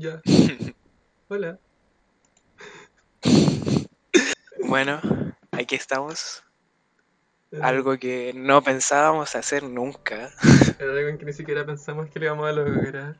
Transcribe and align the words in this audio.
Ya. 0.00 0.22
Hola. 1.28 1.58
Bueno, 4.66 4.98
aquí 5.52 5.74
estamos. 5.74 6.42
Eh, 7.52 7.58
Algo 7.60 7.98
que 7.98 8.32
no 8.34 8.62
pensábamos 8.62 9.34
hacer 9.36 9.62
nunca. 9.62 10.30
Era 10.78 10.92
algo 10.92 11.08
en 11.08 11.18
que 11.18 11.26
ni 11.26 11.32
siquiera 11.34 11.66
pensamos 11.66 12.08
que 12.08 12.18
lo 12.18 12.24
íbamos 12.26 12.48
a 12.48 12.52
lograr. 12.52 13.16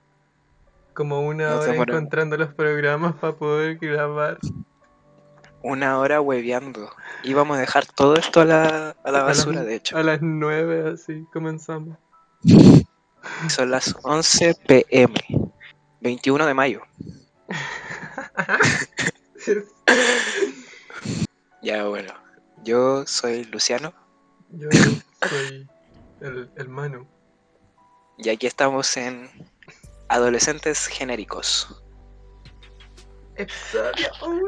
Como 0.94 1.20
una 1.20 1.50
Nos 1.50 1.66
hora 1.68 1.74
encontrando 1.76 2.36
los 2.38 2.54
programas 2.54 3.14
para 3.16 3.34
poder 3.34 3.76
grabar. 3.76 4.38
Una 5.62 5.98
hora 5.98 6.22
hueveando. 6.22 6.90
Íbamos 7.24 7.58
a 7.58 7.60
dejar 7.60 7.84
todo 7.84 8.16
esto 8.16 8.40
a 8.40 8.44
la, 8.46 8.96
a 9.04 9.10
la 9.10 9.18
A 9.20 9.24
las- 9.26 9.38
basura, 9.38 9.64
de 9.64 9.74
hecho. 9.74 9.98
A 9.98 10.02
las 10.02 10.22
9 10.22 10.92
así 10.94 11.26
comenzamos. 11.30 11.98
Son 13.48 13.70
las 13.70 13.94
11 14.02 14.54
pm. 14.66 15.14
21 16.00 16.46
de 16.46 16.54
mayo. 16.54 16.80
Ya, 21.62 21.84
bueno. 21.86 22.12
Yo 22.62 23.06
soy 23.06 23.44
Luciano 23.44 23.92
Yo 24.50 24.68
soy 25.28 25.68
el, 26.20 26.50
el 26.56 26.68
Manu. 26.68 27.06
y 28.18 28.28
aquí 28.28 28.46
estamos 28.46 28.96
en 28.96 29.30
Adolescentes 30.08 30.86
Genéricos. 30.86 31.82
Episodio 33.36 34.08
1. 34.26 34.44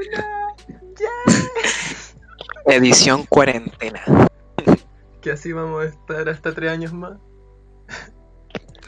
Edición 2.66 3.24
cuarentena. 3.27 4.02
Que 5.23 5.32
así 5.32 5.52
vamos 5.52 5.84
a 5.84 5.87
estar 5.87 6.29
hasta 6.29 6.55
3 6.55 6.71
años 6.71 6.93
más. 6.93 7.19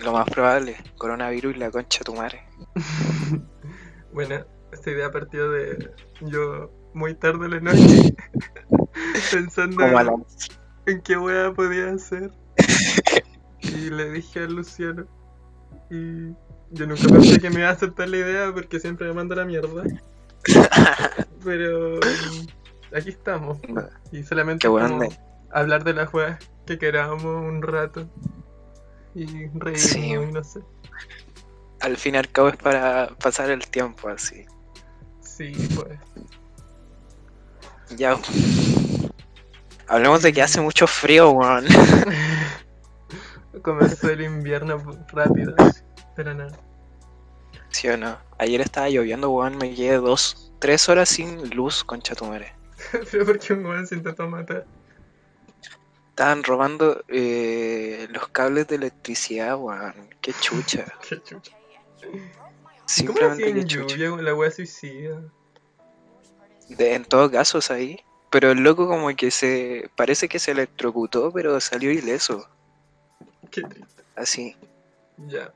Lo 0.02 0.12
más 0.12 0.28
probable, 0.28 0.76
coronavirus 0.98 1.54
y 1.56 1.58
la 1.58 1.70
concha 1.70 2.00
de 2.00 2.04
tu 2.04 2.14
madre. 2.14 2.42
bueno, 4.12 4.44
esta 4.72 4.90
idea 4.90 5.10
partió 5.10 5.50
de 5.50 5.90
yo 6.22 6.70
muy 6.94 7.14
tarde 7.14 7.46
en 7.46 7.50
la 7.52 7.60
noche 7.60 8.14
pensando 9.32 9.86
la- 9.86 10.14
en 10.86 11.00
qué 11.02 11.16
wea 11.16 11.52
podía 11.52 11.92
hacer. 11.92 12.30
Y 13.62 13.90
le 13.90 14.10
dije 14.10 14.40
a 14.40 14.46
Luciano. 14.46 15.06
Y 15.90 16.28
yo 16.70 16.86
nunca 16.86 17.08
pensé 17.08 17.38
que 17.40 17.50
me 17.50 17.60
iba 17.60 17.68
a 17.68 17.72
aceptar 17.72 18.08
la 18.08 18.16
idea 18.18 18.52
porque 18.52 18.80
siempre 18.80 19.06
me 19.08 19.14
manda 19.14 19.36
la 19.36 19.44
mierda. 19.44 19.84
Pero 21.44 22.00
aquí 22.94 23.10
estamos. 23.10 23.58
Y 24.12 24.22
solamente 24.24 24.66
hablar 25.50 25.84
de 25.84 25.94
las 25.94 26.12
weas 26.12 26.38
que 26.66 26.78
queramos 26.78 27.24
un 27.24 27.62
rato. 27.62 28.08
Y 29.14 29.26
Sí. 29.76 29.98
y 30.12 30.16
no 30.18 30.42
sé. 30.42 30.60
Al 31.80 31.96
fin 31.96 32.14
y 32.14 32.18
al 32.18 32.28
cabo 32.30 32.48
es 32.48 32.56
para 32.56 33.08
pasar 33.22 33.50
el 33.50 33.66
tiempo 33.68 34.08
así. 34.08 34.44
Sí, 35.20 35.52
pues. 35.74 35.98
Ya. 37.96 38.18
Hablemos 39.86 40.22
de 40.22 40.32
que 40.32 40.42
hace 40.42 40.60
mucho 40.60 40.86
frío, 40.86 41.30
weón. 41.30 41.66
Comenzó 43.62 44.10
el 44.10 44.22
invierno 44.22 44.82
rápido. 45.08 45.54
Pero 46.16 46.34
nada. 46.34 46.56
¿Sí 47.70 47.88
o 47.88 47.96
no? 47.96 48.16
Ayer 48.38 48.60
estaba 48.60 48.88
lloviendo, 48.88 49.30
weón. 49.30 49.56
Me 49.58 49.74
quedé 49.74 49.96
dos, 49.96 50.52
tres 50.58 50.88
horas 50.88 51.08
sin 51.08 51.50
luz, 51.50 51.84
concha 51.84 52.14
tu 52.14 52.24
madre. 52.24 52.54
Pero 53.10 53.26
porque 53.26 53.52
un 53.52 53.66
weón 53.66 53.86
se 53.86 53.96
intentó 53.96 54.28
matar. 54.28 54.64
Estaban 56.14 56.44
robando 56.44 57.02
eh, 57.08 58.06
los 58.10 58.28
cables 58.28 58.68
de 58.68 58.76
electricidad, 58.76 59.56
weón. 59.58 60.14
Qué 60.20 60.32
chucha. 60.40 60.84
Qué 61.08 61.20
chucha. 61.20 61.50
¿Cómo 62.00 62.22
Simplemente 62.86 63.48
en 63.48 63.54
qué 63.56 63.64
chucha. 63.64 63.96
lluvia 63.96 64.22
la 64.22 64.32
wea 64.32 64.48
suicida? 64.52 65.20
De- 66.68 66.94
en 66.94 67.04
todos 67.04 67.32
casos 67.32 67.68
ahí. 67.72 67.98
Pero 68.30 68.52
el 68.52 68.58
loco 68.58 68.86
como 68.86 69.08
que 69.16 69.32
se... 69.32 69.90
Parece 69.96 70.28
que 70.28 70.38
se 70.38 70.52
electrocutó, 70.52 71.32
pero 71.32 71.58
salió 71.60 71.90
ileso. 71.90 72.48
Qué 73.50 73.62
triste. 73.62 74.04
Así. 74.14 74.56
Ya. 75.26 75.52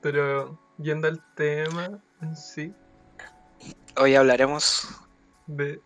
Pero 0.00 0.58
yendo 0.78 1.06
al 1.06 1.22
tema 1.36 2.02
en 2.22 2.36
sí, 2.36 2.74
Hoy 3.96 4.16
hablaremos 4.16 4.88
de. 5.46 5.80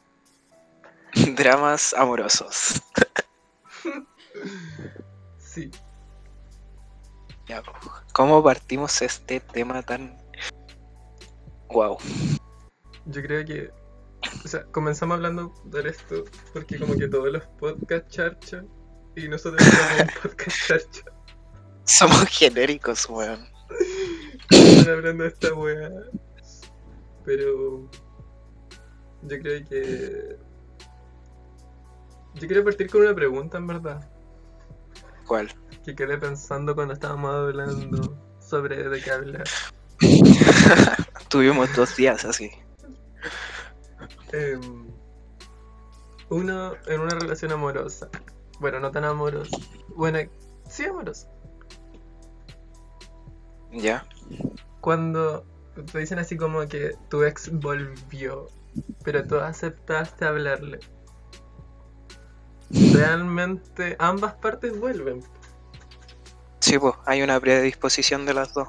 dramas 1.34 1.93
amorosos. 1.93 2.81
Sí. 5.38 5.70
Ya, 7.48 7.62
¿Cómo 8.12 8.42
partimos 8.42 9.00
este 9.02 9.40
tema 9.40 9.82
tan... 9.82 10.16
Wow. 11.68 11.98
Yo 13.06 13.22
creo 13.22 13.44
que. 13.44 13.70
O 14.44 14.48
sea, 14.48 14.64
comenzamos 14.66 15.16
hablando 15.16 15.54
de 15.64 15.88
esto 15.88 16.24
porque, 16.52 16.78
como 16.78 16.94
que 16.96 17.08
todos 17.08 17.32
los 17.32 17.44
podcasts 17.58 18.14
charchan 18.14 18.68
y 19.14 19.28
nosotros 19.28 19.62
somos 19.62 20.00
un 20.00 20.22
podcast 20.22 20.66
charcha. 20.66 21.02
Somos 21.84 22.24
genéricos, 22.28 23.08
weón. 23.08 23.46
Están 24.50 24.94
hablando 24.94 25.24
de 25.24 25.30
esta 25.30 25.54
wea. 25.54 25.90
Pero. 27.24 27.88
Yo 29.22 29.38
creo 29.40 29.64
que. 29.68 30.36
Yo 32.34 32.46
quiero 32.46 32.64
partir 32.64 32.90
con 32.90 33.02
una 33.02 33.14
pregunta, 33.14 33.58
en 33.58 33.66
verdad. 33.66 34.10
¿Cuál? 35.26 35.53
Que 35.84 35.94
quedé 35.94 36.19
pensando 36.19 36.75
cuando 36.75 36.94
estábamos 36.94 37.34
hablando 37.34 38.16
sobre 38.41 38.88
de 38.88 39.00
qué 39.00 39.10
hablar. 39.10 39.44
Tuvimos 41.28 41.75
dos 41.75 41.97
días 41.97 42.25
así. 42.25 42.50
Em, 44.32 44.87
uno 46.28 46.75
en 46.87 47.00
una 47.00 47.14
relación 47.14 47.53
amorosa. 47.53 48.09
Bueno, 48.60 48.81
no 48.81 48.91
tan 48.91 49.04
amorosa. 49.04 49.56
Bueno, 49.97 50.19
sí 50.69 50.84
amorosa. 50.84 51.28
¿Ya? 53.72 54.06
Cuando 54.81 55.44
te 55.93 55.98
dicen 55.98 56.19
así 56.19 56.37
como 56.37 56.66
que 56.66 56.97
tu 57.10 57.25
ex 57.25 57.50
volvió, 57.53 58.48
pero 59.04 59.26
tú 59.26 59.37
aceptaste 59.37 60.25
hablarle. 60.25 60.81
Realmente 62.96 63.94
ambas 63.98 64.34
partes 64.36 64.78
vuelven. 64.80 65.22
Sí, 66.60 66.78
pues, 66.78 66.94
hay 67.04 67.20
una 67.20 67.38
predisposición 67.38 68.24
de 68.24 68.32
las 68.32 68.54
dos. 68.54 68.68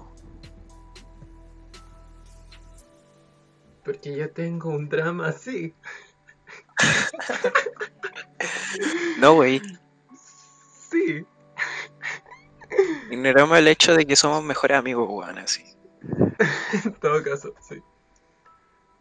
Porque 3.85 4.17
yo 4.17 4.29
tengo 4.31 4.69
un 4.69 4.89
drama 4.89 5.29
así. 5.29 5.73
No, 9.17 9.33
güey. 9.33 9.59
Sí. 10.91 11.25
Ignoramos 13.09 13.57
el 13.57 13.67
hecho 13.67 13.95
de 13.95 14.05
que 14.05 14.15
somos 14.15 14.44
mejores 14.44 14.77
amigos, 14.77 15.07
weón, 15.09 15.39
así. 15.39 15.63
En 16.85 16.94
todo 16.99 17.23
caso, 17.23 17.55
sí. 17.67 17.81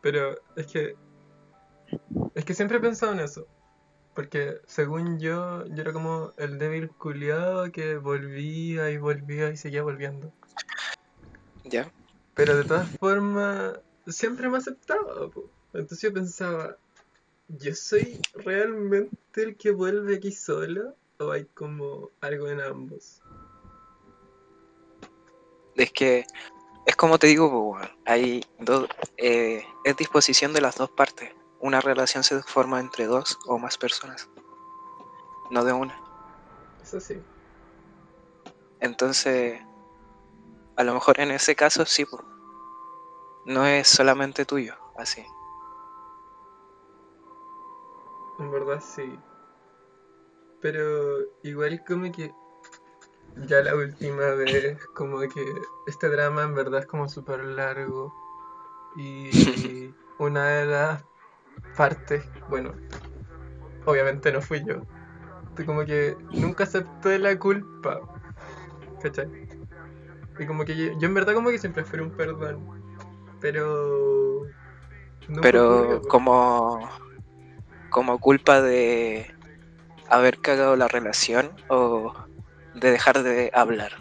Pero 0.00 0.40
es 0.56 0.66
que. 0.68 0.96
Es 2.34 2.44
que 2.46 2.54
siempre 2.54 2.78
he 2.78 2.80
pensado 2.80 3.12
en 3.12 3.20
eso. 3.20 3.46
Porque 4.16 4.62
según 4.66 5.20
yo, 5.20 5.66
yo 5.66 5.82
era 5.82 5.92
como 5.92 6.32
el 6.38 6.58
débil 6.58 6.88
culiado 6.88 7.70
que 7.70 7.98
volvía 7.98 8.90
y 8.90 8.96
volvía 8.96 9.50
y 9.50 9.58
seguía 9.58 9.82
volviendo. 9.82 10.32
¿Ya? 11.64 11.92
Pero 12.34 12.56
de 12.56 12.64
todas 12.64 12.88
formas, 12.96 13.78
siempre 14.06 14.48
me 14.48 14.56
aceptaba. 14.56 15.28
po. 15.28 15.50
Entonces 15.74 16.00
yo 16.00 16.14
pensaba, 16.14 16.78
¿yo 17.48 17.74
soy 17.74 18.18
realmente 18.32 19.10
el 19.34 19.54
que 19.58 19.70
vuelve 19.70 20.16
aquí 20.16 20.32
solo? 20.32 20.94
¿O 21.18 21.30
hay 21.30 21.44
como 21.52 22.10
algo 22.22 22.48
en 22.48 22.62
ambos? 22.62 23.20
Es 25.74 25.92
que, 25.92 26.24
es 26.86 26.96
como 26.96 27.18
te 27.18 27.26
digo. 27.26 27.78
Hay 28.06 28.42
dos. 28.60 28.88
eh, 29.18 29.62
es 29.84 29.96
disposición 29.98 30.54
de 30.54 30.62
las 30.62 30.76
dos 30.76 30.90
partes. 30.90 31.30
Una 31.60 31.80
relación 31.80 32.22
se 32.22 32.42
forma 32.42 32.80
entre 32.80 33.06
dos 33.06 33.38
o 33.46 33.58
más 33.58 33.78
personas. 33.78 34.28
No 35.50 35.64
de 35.64 35.72
una. 35.72 35.98
Eso 36.82 37.00
sí. 37.00 37.22
Entonces, 38.80 39.60
a 40.76 40.84
lo 40.84 40.94
mejor 40.94 41.20
en 41.20 41.30
ese 41.30 41.56
caso 41.56 41.84
sí, 41.86 42.04
pues. 42.04 42.22
No 43.46 43.64
es 43.64 43.88
solamente 43.88 44.44
tuyo, 44.44 44.74
así. 44.96 45.24
En 48.38 48.50
verdad 48.50 48.80
sí. 48.80 49.18
Pero 50.60 51.20
igual 51.42 51.82
como 51.86 52.10
que 52.10 52.34
ya 53.48 53.60
la 53.60 53.74
última 53.74 54.30
vez 54.30 54.78
como 54.94 55.20
que 55.20 55.44
este 55.86 56.08
drama 56.08 56.42
en 56.42 56.54
verdad 56.54 56.80
es 56.80 56.86
como 56.86 57.08
súper 57.08 57.44
largo. 57.44 58.12
Y 58.96 59.30
una 60.18 60.46
de 60.48 60.66
las 60.66 61.04
partes, 61.76 62.24
bueno, 62.48 62.72
obviamente 63.84 64.32
no 64.32 64.40
fui 64.40 64.64
yo. 64.64 64.82
Como 65.64 65.84
que 65.84 66.16
nunca 66.30 66.64
acepté 66.64 67.18
la 67.18 67.38
culpa. 67.38 68.00
¿Cachai? 69.02 69.26
Y 70.38 70.46
como 70.46 70.64
que 70.64 70.76
yo, 70.76 70.98
yo 70.98 71.08
en 71.08 71.14
verdad 71.14 71.34
como 71.34 71.50
que 71.50 71.58
siempre 71.58 71.82
esperé 71.82 72.02
un 72.02 72.10
perdón. 72.10 72.66
Pero. 73.40 74.42
nunca 75.28 75.40
Pero 75.40 75.78
ocurrió, 75.78 76.02
po. 76.02 76.08
como, 76.08 76.90
como 77.90 78.18
culpa 78.18 78.60
de 78.60 79.34
haber 80.08 80.38
cagado 80.40 80.76
la 80.76 80.88
relación 80.88 81.50
o 81.68 82.12
de 82.74 82.90
dejar 82.90 83.22
de 83.22 83.50
hablar. 83.54 83.92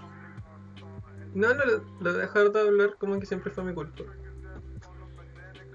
No, 1.34 1.54
no, 1.54 1.64
lo 2.00 2.14
de 2.14 2.22
dejar 2.22 2.52
de 2.52 2.62
hablar 2.62 2.96
como 2.98 3.20
que 3.20 3.26
siempre 3.26 3.52
fue 3.52 3.64
mi 3.64 3.74
culpa. 3.74 4.04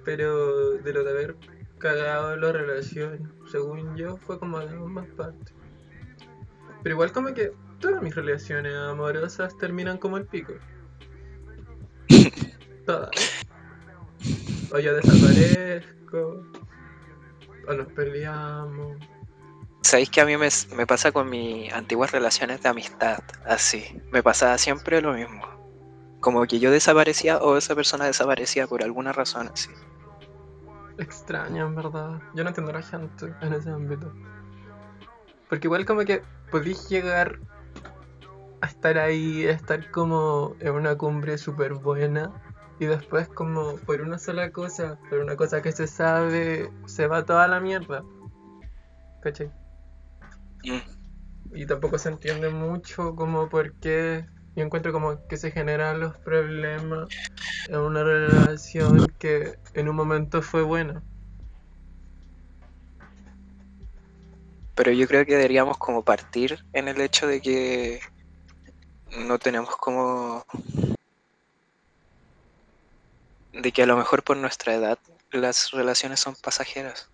Pero 0.05 0.79
de 0.79 0.93
lo 0.93 1.05
de 1.05 1.11
haber 1.11 1.37
cagado 1.81 2.37
la 2.37 2.53
relación, 2.53 3.33
según 3.51 3.97
yo, 3.97 4.17
fue 4.19 4.39
como 4.39 4.61
de 4.61 4.69
ambas 4.69 5.09
partes. 5.17 5.53
Pero 6.83 6.95
igual 6.95 7.11
como 7.11 7.35
que 7.35 7.53
todas 7.81 8.01
mis 8.03 8.15
relaciones 8.15 8.75
amorosas 8.77 9.57
terminan 9.59 9.99
como 9.99 10.17
el 10.19 10.27
pico. 10.27 10.53
Todas. 12.87 13.11
O 14.73 14.79
yo 14.79 14.95
desaparezco, 14.95 16.47
o 17.67 17.73
nos 17.75 17.93
peleamos. 17.93 18.97
Sabéis 19.83 20.11
que 20.11 20.21
a 20.21 20.27
mí 20.27 20.37
me, 20.37 20.49
me 20.77 20.87
pasa 20.87 21.11
con 21.11 21.29
mis 21.29 21.73
antiguas 21.73 22.13
relaciones 22.13 22.63
de 22.63 22.69
amistad, 22.69 23.19
así. 23.47 24.01
Me 24.13 24.23
pasaba 24.23 24.59
siempre 24.59 25.01
lo 25.01 25.15
mismo. 25.15 25.43
Como 26.21 26.47
que 26.47 26.59
yo 26.61 26.71
desaparecía 26.71 27.39
o 27.39 27.57
esa 27.57 27.75
persona 27.75 28.05
desaparecía 28.05 28.67
por 28.67 28.85
alguna 28.85 29.13
razón, 29.13 29.51
así. 29.53 29.71
Extraño, 30.99 31.67
en 31.67 31.75
verdad. 31.75 32.21
Yo 32.35 32.43
no 32.43 32.51
entiendo 32.51 32.73
a 32.73 32.75
la 32.77 32.83
gente 32.83 33.33
en 33.41 33.53
ese 33.53 33.71
ámbito. 33.71 34.13
Porque 35.49 35.67
igual 35.67 35.85
como 35.85 36.05
que 36.05 36.23
podéis 36.51 36.89
llegar 36.89 37.39
a 38.61 38.67
estar 38.67 38.99
ahí, 38.99 39.47
a 39.47 39.53
estar 39.53 39.91
como 39.91 40.57
en 40.61 40.73
una 40.73 40.97
cumbre 40.97 41.39
súper 41.39 41.75
buena 41.75 42.31
y 42.79 42.87
después 42.87 43.29
como 43.29 43.77
por 43.79 44.01
una 44.01 44.19
sola 44.19 44.51
cosa, 44.53 44.99
por 45.09 45.21
una 45.21 45.37
cosa 45.37 45.61
que 45.63 45.73
se 45.73 45.87
sabe, 45.87 46.71
se 46.87 47.07
va 47.07 47.25
toda 47.25 47.49
la 47.49 47.61
mierda. 47.61 48.05
¿Cachai? 49.23 49.51
Mm. 50.65 51.57
Y 51.57 51.67
tampoco 51.67 51.99
se 51.99 52.11
entiende 52.11 52.49
mucho 52.51 53.15
como 53.17 53.49
por 53.49 53.75
qué 53.75 54.27
yo 54.57 54.65
encuentro 54.65 54.93
como 54.93 55.27
que 55.29 55.37
se 55.37 55.51
generan 55.51 56.01
los 56.01 56.17
problemas 56.19 57.09
en 57.69 57.79
una 57.79 58.03
relación 58.03 59.07
que 59.19 59.59
en 59.75 59.89
un 59.89 59.97
momento 59.97 60.43
fue 60.43 60.63
buena. 60.63 61.03
Pero 64.75 64.93
yo 64.93 65.07
creo 65.07 65.25
que 65.27 65.37
deberíamos 65.37 65.79
como 65.79 66.03
partir 66.03 66.65
en 66.73 66.89
el 66.89 67.01
hecho 67.01 67.27
de 67.27 67.41
que 67.41 68.01
no 69.19 69.39
tenemos 69.39 69.77
como... 69.77 70.45
De 73.53 73.73
que 73.73 73.83
a 73.83 73.87
lo 73.87 73.97
mejor 73.97 74.23
por 74.23 74.37
nuestra 74.37 74.75
edad 74.75 74.99
las 75.33 75.71
relaciones 75.71 76.21
son 76.21 76.35
pasajeras. 76.35 77.11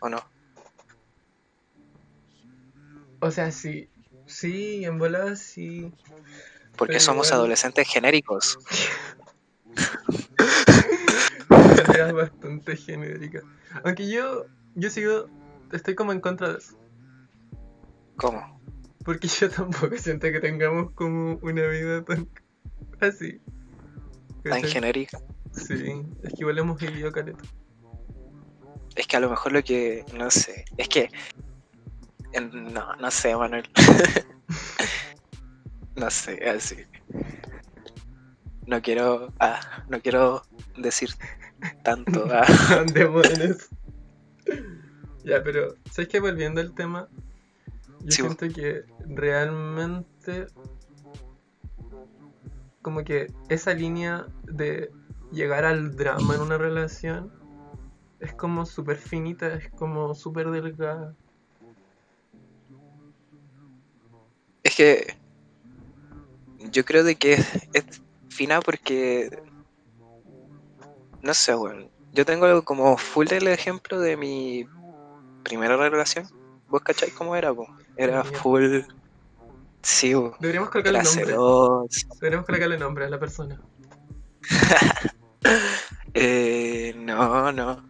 ¿O 0.00 0.08
no? 0.08 0.22
O 3.20 3.30
sea, 3.30 3.50
sí, 3.50 3.88
sí, 4.26 4.84
en 4.84 4.98
volada 4.98 5.36
sí. 5.36 5.92
Porque 6.76 6.94
Pero 6.94 7.04
somos 7.04 7.32
adolescentes 7.32 7.88
genéricos. 7.88 8.58
Era 11.94 12.12
bastante 12.12 12.76
genérica. 12.76 13.40
Aunque 13.84 14.08
yo, 14.08 14.46
yo 14.74 14.90
sigo, 14.90 15.28
estoy 15.72 15.94
como 15.94 16.12
en 16.12 16.20
contra 16.20 16.52
de 16.52 16.58
eso. 16.58 16.76
¿Cómo? 18.16 18.60
Porque 19.04 19.28
yo 19.28 19.50
tampoco 19.50 19.96
siento 19.98 20.30
que 20.32 20.40
tengamos 20.40 20.92
como 20.92 21.38
una 21.42 21.66
vida 21.66 22.02
tan 22.04 22.28
así. 23.00 23.40
Tan 24.42 24.62
¿Cachai? 24.62 24.70
genérica. 24.70 25.20
Sí, 25.52 26.02
es 26.22 26.32
que 26.32 26.40
igual 26.40 26.58
hemos 26.58 26.80
vivido 26.80 27.12
caleta. 27.12 27.44
Es 28.96 29.06
que 29.06 29.16
a 29.16 29.20
lo 29.20 29.30
mejor 29.30 29.52
lo 29.52 29.62
que, 29.62 30.04
no 30.16 30.30
sé, 30.30 30.64
es 30.76 30.88
que, 30.88 31.10
no, 32.40 32.94
no 32.96 33.10
sé, 33.10 33.36
Manuel. 33.36 33.68
no 35.96 36.10
sé, 36.10 36.48
así. 36.48 36.76
No 38.66 38.80
quiero, 38.80 39.32
ah, 39.40 39.60
no 39.88 40.00
quiero 40.00 40.42
decir 40.76 41.10
tanto. 41.82 42.26
ah. 42.30 42.46
Eso. 43.24 43.66
Ya, 45.24 45.42
pero, 45.42 45.74
¿sabes 45.90 46.08
qué? 46.08 46.20
Volviendo 46.20 46.60
al 46.60 46.74
tema, 46.74 47.08
yo 48.00 48.10
Sí, 48.10 48.22
siento 48.22 48.48
que 48.48 48.84
realmente 49.06 50.46
como 52.82 53.02
que 53.02 53.32
esa 53.48 53.72
línea 53.72 54.26
de 54.42 54.90
llegar 55.32 55.64
al 55.64 55.96
drama 55.96 56.34
en 56.34 56.42
una 56.42 56.58
relación 56.58 57.32
es 58.20 58.34
como 58.34 58.66
súper 58.66 58.98
finita, 58.98 59.54
es 59.54 59.70
como 59.70 60.14
súper 60.14 60.50
delgada. 60.50 61.14
Es 64.74 64.78
que 64.78 65.16
yo 66.72 66.84
creo 66.84 67.04
de 67.04 67.14
que 67.14 67.34
es, 67.34 67.68
es 67.72 68.02
fina 68.28 68.60
porque, 68.60 69.30
no 71.22 71.32
sé, 71.32 71.54
bueno, 71.54 71.88
yo 72.12 72.26
tengo 72.26 72.46
algo 72.46 72.64
como 72.64 72.96
full 72.96 73.28
el 73.30 73.46
ejemplo 73.46 74.00
de 74.00 74.16
mi 74.16 74.66
primera 75.44 75.76
relación. 75.76 76.26
¿Vos 76.66 76.82
cacháis 76.82 77.14
cómo 77.14 77.36
era? 77.36 77.54
po? 77.54 77.68
Era 77.96 78.24
full... 78.24 78.80
Sí, 79.80 80.12
po, 80.12 80.34
Deberíamos 80.40 80.70
colocarle 80.70 81.04
nombre. 81.04 81.36
Deberíamos 82.16 82.46
colocarle 82.46 82.76
nombre 82.76 83.04
a 83.04 83.10
la 83.10 83.20
persona. 83.20 83.60
Eh, 86.16 86.94
no, 86.96 87.50
no. 87.50 87.84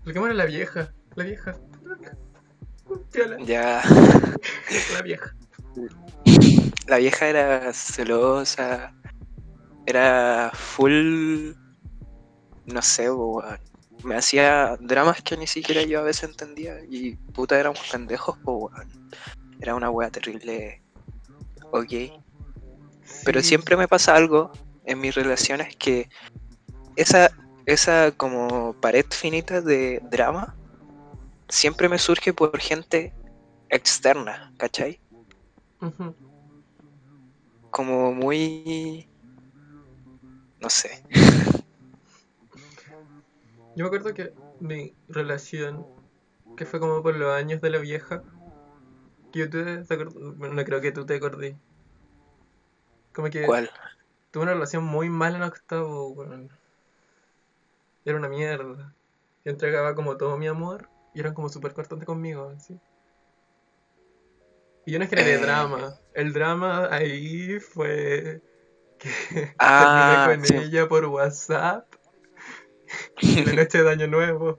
Coloquémosle 0.00 0.34
la 0.34 0.46
vieja. 0.46 0.90
La 1.16 1.24
vieja. 1.24 1.54
Piola. 3.12 3.36
Ya, 3.44 3.82
La 4.92 5.02
vieja. 5.02 5.34
la 6.86 6.98
vieja 6.98 7.26
era 7.26 7.72
celosa, 7.72 8.94
era 9.86 10.50
full, 10.54 11.52
no 12.66 12.82
sé, 12.82 13.10
weón. 13.10 13.58
me 14.02 14.16
hacía 14.16 14.76
dramas 14.80 15.22
que 15.22 15.36
ni 15.36 15.46
siquiera 15.46 15.82
yo 15.82 16.00
a 16.00 16.02
veces 16.02 16.30
entendía 16.30 16.76
y 16.88 17.16
puta 17.16 17.58
éramos 17.58 17.80
pendejos, 17.90 18.36
weón. 18.44 19.10
Era 19.60 19.74
una 19.74 19.90
wea 19.90 20.10
terrible, 20.10 20.82
ok. 21.70 21.92
Pero 23.24 23.42
siempre 23.42 23.76
me 23.76 23.88
pasa 23.88 24.14
algo 24.14 24.52
en 24.84 25.00
mis 25.00 25.14
relaciones 25.14 25.74
que 25.76 26.08
esa, 26.96 27.30
esa 27.66 28.12
como 28.12 28.74
pared 28.80 29.06
finita 29.10 29.60
de 29.60 30.00
drama 30.10 30.54
siempre 31.48 31.88
me 31.88 31.98
surge 31.98 32.32
por 32.32 32.58
gente 32.58 33.12
externa, 33.68 34.52
¿cachai? 34.56 35.00
Como 37.70 38.12
muy 38.12 39.08
no 40.60 40.70
sé 40.70 41.02
Yo 43.76 43.84
me 43.84 43.86
acuerdo 43.86 44.14
que 44.14 44.32
mi 44.60 44.94
relación, 45.08 45.84
que 46.56 46.64
fue 46.64 46.80
como 46.80 47.02
por 47.02 47.16
los 47.16 47.32
años 47.32 47.60
de 47.60 47.70
la 47.70 47.78
vieja, 47.78 48.22
que 49.32 49.40
yo 49.40 49.50
tuve, 49.50 49.78
¿te 49.84 49.96
bueno, 49.96 50.54
no 50.54 50.64
creo 50.64 50.80
que 50.80 50.92
tú 50.92 51.04
te 51.04 51.16
acordé. 51.16 51.56
Como 53.12 53.28
que 53.30 53.44
cuál 53.44 53.68
tuve 54.34 54.42
una 54.42 54.54
relación 54.54 54.82
muy 54.82 55.08
mala 55.08 55.36
en 55.36 55.44
octavo. 55.44 56.26
Era 58.04 58.18
una 58.18 58.28
mierda. 58.28 58.92
Yo 59.44 59.52
entregaba 59.52 59.94
como 59.94 60.16
todo 60.16 60.36
mi 60.36 60.48
amor 60.48 60.88
y 61.14 61.20
eran 61.20 61.34
como 61.34 61.48
súper 61.48 61.72
cortantes 61.72 62.06
conmigo, 62.06 62.52
así. 62.56 62.78
Y 64.86 64.92
yo 64.92 64.98
no 64.98 65.06
generé 65.06 65.34
Eh. 65.34 65.38
drama. 65.38 65.98
El 66.12 66.32
drama 66.32 66.88
ahí 66.92 67.58
fue 67.60 68.42
que 68.98 69.08
Ah, 69.58 70.26
terminé 70.28 70.38
con 70.38 70.46
sí. 70.46 70.56
ella 70.68 70.88
por 70.88 71.04
WhatsApp 71.06 71.86
la 73.46 73.52
noche 73.54 73.82
de 73.82 73.90
Año 73.90 74.06
Nuevo. 74.08 74.58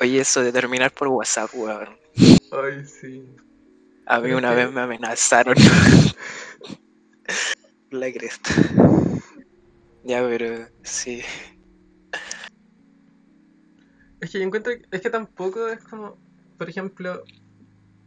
oye 0.00 0.20
eso 0.20 0.42
de 0.42 0.52
terminar 0.52 0.90
por 0.92 1.08
WhatsApp 1.08 1.50
weón 1.54 1.96
Ay, 2.52 2.84
sí. 2.84 3.34
a 4.06 4.16
mí 4.18 4.22
Pero 4.24 4.38
una 4.38 4.50
que- 4.50 4.56
vez 4.56 4.72
me 4.72 4.80
amenazaron 4.80 5.54
la 7.90 8.12
cresta 8.12 8.50
ya 10.02 10.20
pero 10.22 10.68
sí 10.82 11.22
Es 14.24 14.30
que 14.30 14.38
yo 14.38 14.46
encuentro, 14.46 14.72
es 14.90 15.00
que 15.02 15.10
tampoco 15.10 15.68
es 15.68 15.84
como, 15.84 16.16
por 16.56 16.70
ejemplo, 16.70 17.22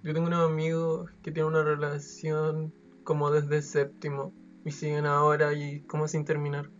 yo 0.01 0.13
tengo 0.15 0.25
unos 0.25 0.49
amigos 0.49 1.11
que 1.21 1.31
tienen 1.31 1.51
una 1.51 1.61
relación 1.61 2.73
como 3.03 3.29
desde 3.29 3.61
séptimo 3.61 4.33
y 4.65 4.71
siguen 4.71 5.05
ahora 5.05 5.53
y 5.53 5.81
como 5.81 6.07
sin 6.07 6.25
terminar. 6.25 6.71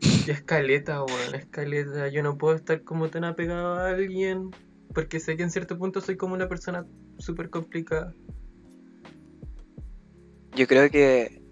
Y 0.00 0.30
es 0.30 0.42
caleta, 0.44 1.04
weón, 1.04 1.34
es 1.34 1.44
caleta. 1.50 2.08
Yo 2.08 2.22
no 2.22 2.38
puedo 2.38 2.56
estar 2.56 2.82
como 2.84 3.10
tan 3.10 3.24
apegado 3.24 3.74
a 3.74 3.90
alguien 3.90 4.50
porque 4.94 5.20
sé 5.20 5.36
que 5.36 5.42
en 5.42 5.50
cierto 5.50 5.76
punto 5.76 6.00
soy 6.00 6.16
como 6.16 6.32
una 6.32 6.48
persona 6.48 6.86
súper 7.18 7.50
complicada. 7.50 8.14
yo 10.54 10.66
creo 10.66 10.90
que 10.90 11.42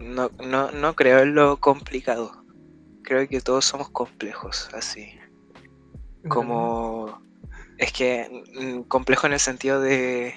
no, 0.00 0.32
no, 0.44 0.72
no 0.72 0.94
creo 0.96 1.20
en 1.20 1.36
lo 1.36 1.58
complicado. 1.58 2.39
Creo 3.10 3.26
que 3.26 3.40
todos 3.40 3.64
somos 3.64 3.90
complejos, 3.90 4.70
así. 4.72 5.18
Como. 6.28 7.20
Es 7.76 7.92
que 7.92 8.44
mm, 8.54 8.82
complejo 8.82 9.26
en 9.26 9.32
el 9.32 9.40
sentido 9.40 9.80
de. 9.80 10.32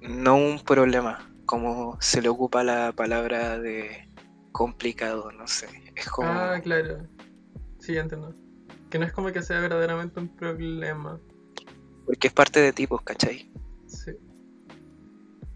No 0.00 0.34
un 0.34 0.58
problema, 0.58 1.32
como 1.46 1.96
se 2.00 2.20
le 2.22 2.28
ocupa 2.28 2.64
la 2.64 2.90
palabra 2.90 3.56
de 3.60 4.08
complicado, 4.50 5.30
no 5.30 5.46
sé. 5.46 5.68
Es 5.94 6.08
como. 6.08 6.28
Ah, 6.28 6.58
claro. 6.60 7.06
Sí, 7.78 7.96
entiendo. 7.96 8.34
Que 8.90 8.98
no 8.98 9.04
es 9.04 9.12
como 9.12 9.30
que 9.30 9.42
sea 9.42 9.60
verdaderamente 9.60 10.18
un 10.18 10.26
problema. 10.26 11.20
Porque 12.04 12.26
es 12.26 12.32
parte 12.32 12.58
de 12.58 12.72
tipos, 12.72 13.00
¿cachai? 13.02 13.48
Sí. 13.86 14.10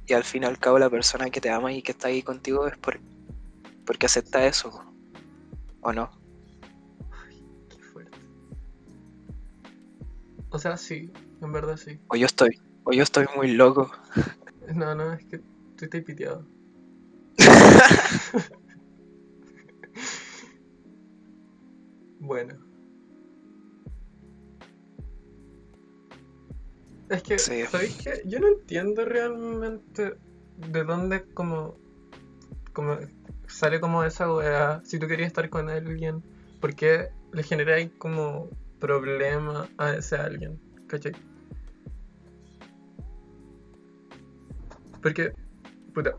Y 0.07 0.13
al 0.13 0.23
fin 0.23 0.45
y 0.45 0.47
al 0.47 0.61
cabo 0.61 0.79
la 0.79 0.91
persona 0.91 1.29
que 1.29 1.41
te 1.41 1.51
ama 1.51 1.73
y 1.73 1.83
que 1.83 1.91
está 1.91 2.07
ahí 2.07 2.23
contigo 2.23 2.69
es 2.69 2.79
por, 2.79 3.01
porque 3.85 4.07
acepta 4.07 4.47
eso. 4.47 4.93
¿O 5.87 5.93
no? 5.93 6.11
Ay, 7.13 7.41
qué 7.69 7.79
fuerte. 7.79 8.19
O 10.51 10.59
sea, 10.59 10.77
sí, 10.77 11.13
en 11.41 11.53
verdad 11.53 11.77
sí. 11.77 12.01
O 12.09 12.17
yo 12.17 12.27
estoy, 12.27 12.51
o 12.83 12.91
yo 12.93 13.05
estoy 13.05 13.27
muy 13.37 13.53
loco. 13.53 13.93
No, 14.75 14.97
no, 14.97 15.13
es 15.13 15.25
que 15.27 15.39
tú 15.77 15.85
estás 15.85 16.03
piteado. 16.03 16.45
bueno. 22.19 22.59
Es 27.11 27.23
que, 27.23 27.39
Sí. 27.39 27.65
¿sabéis 27.67 27.97
qué? 28.03 28.23
Yo 28.25 28.41
no 28.41 28.49
entiendo 28.49 29.05
realmente 29.05 30.19
de 30.57 30.83
dónde 30.83 31.25
como, 31.33 31.79
como 32.73 32.99
sale 33.49 33.81
como 33.81 34.05
esa 34.05 34.33
wea, 34.33 34.81
si 34.85 34.99
tú 34.99 35.07
querías 35.07 35.29
estar 35.29 35.49
con 35.49 35.69
alguien, 35.69 36.23
¿por 36.61 36.75
qué 36.75 37.09
le 37.33 37.43
generáis 37.43 37.91
como 37.99 38.49
problema 38.79 39.69
a 39.79 39.95
ese 39.95 40.17
alguien? 40.17 40.61
¿Cachai? 40.87 41.13
Porque, 45.03 45.33
puta, 45.95 46.17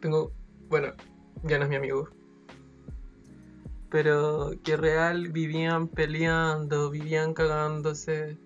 tengo, 0.00 0.32
bueno, 0.68 0.92
ya 1.42 1.58
no 1.58 1.64
es 1.64 1.70
mi 1.70 1.76
amigo, 1.76 2.08
pero 3.90 4.52
que 4.62 4.76
real 4.76 5.28
vivían 5.28 5.88
peleando, 5.88 6.90
vivían 6.90 7.34
cagándose, 7.34 8.38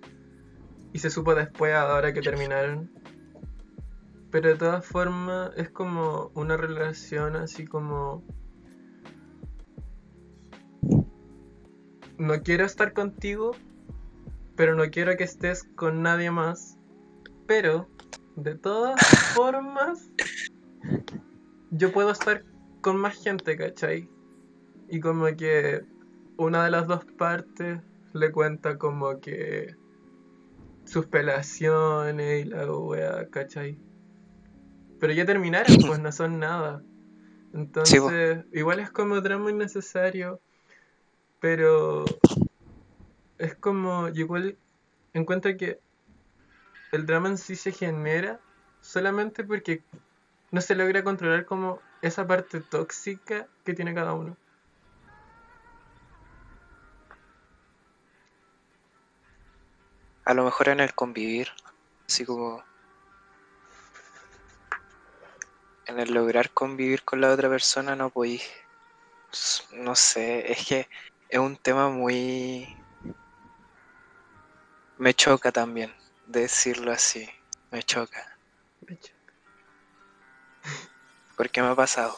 y 0.92 0.98
se 0.98 1.10
supo 1.10 1.34
después, 1.34 1.74
ahora 1.74 2.12
que 2.12 2.22
terminaron. 2.22 2.90
Pero 4.36 4.50
de 4.50 4.56
todas 4.56 4.84
formas, 4.84 5.50
es 5.56 5.70
como 5.70 6.30
una 6.34 6.58
relación 6.58 7.36
así 7.36 7.64
como. 7.64 8.22
No 12.18 12.42
quiero 12.42 12.66
estar 12.66 12.92
contigo, 12.92 13.52
pero 14.54 14.74
no 14.74 14.90
quiero 14.90 15.16
que 15.16 15.24
estés 15.24 15.64
con 15.74 16.02
nadie 16.02 16.30
más. 16.30 16.76
Pero, 17.46 17.88
de 18.36 18.56
todas 18.56 19.00
formas, 19.34 20.10
yo 21.70 21.90
puedo 21.90 22.10
estar 22.10 22.44
con 22.82 22.98
más 22.98 23.14
gente, 23.14 23.56
¿cachai? 23.56 24.10
Y 24.90 25.00
como 25.00 25.34
que 25.34 25.80
una 26.36 26.62
de 26.62 26.72
las 26.72 26.86
dos 26.86 27.06
partes 27.16 27.80
le 28.12 28.32
cuenta 28.32 28.76
como 28.76 29.18
que 29.18 29.74
sus 30.84 31.06
pelaciones 31.06 32.44
y 32.44 32.50
la 32.50 32.70
wea, 32.70 33.30
¿cachai? 33.30 33.85
Pero 34.98 35.12
ya 35.12 35.26
terminaron, 35.26 35.76
pues 35.86 35.98
no 36.00 36.10
son 36.12 36.38
nada. 36.38 36.82
Entonces, 37.52 38.44
igual 38.52 38.80
es 38.80 38.90
como 38.90 39.20
drama 39.20 39.50
innecesario, 39.50 40.40
pero 41.40 42.04
es 43.38 43.54
como, 43.56 44.08
igual 44.08 44.58
encuentro 45.14 45.56
que 45.56 45.80
el 46.92 47.06
drama 47.06 47.28
en 47.28 47.38
sí 47.38 47.56
se 47.56 47.72
genera 47.72 48.40
solamente 48.80 49.44
porque 49.44 49.82
no 50.50 50.60
se 50.60 50.74
logra 50.74 51.02
controlar 51.02 51.44
como 51.44 51.82
esa 52.02 52.26
parte 52.26 52.60
tóxica 52.60 53.48
que 53.64 53.74
tiene 53.74 53.94
cada 53.94 54.14
uno. 54.14 54.36
A 60.24 60.34
lo 60.34 60.44
mejor 60.44 60.68
en 60.68 60.80
el 60.80 60.94
convivir, 60.94 61.48
así 62.08 62.24
como 62.24 62.65
en 65.86 66.00
el 66.00 66.12
lograr 66.12 66.50
convivir 66.50 67.04
con 67.04 67.20
la 67.20 67.32
otra 67.32 67.48
persona 67.48 67.94
no 67.94 68.10
podéis, 68.10 68.42
no 69.72 69.94
sé, 69.94 70.50
es 70.50 70.66
que 70.66 70.88
es 71.28 71.38
un 71.38 71.56
tema 71.56 71.90
muy... 71.90 72.66
Me 74.98 75.14
choca 75.14 75.52
también 75.52 75.94
decirlo 76.26 76.90
así, 76.90 77.28
me 77.70 77.82
choca, 77.82 78.38
porque 81.36 81.62
me 81.62 81.68
ha 81.68 81.74
pasado. 81.74 82.16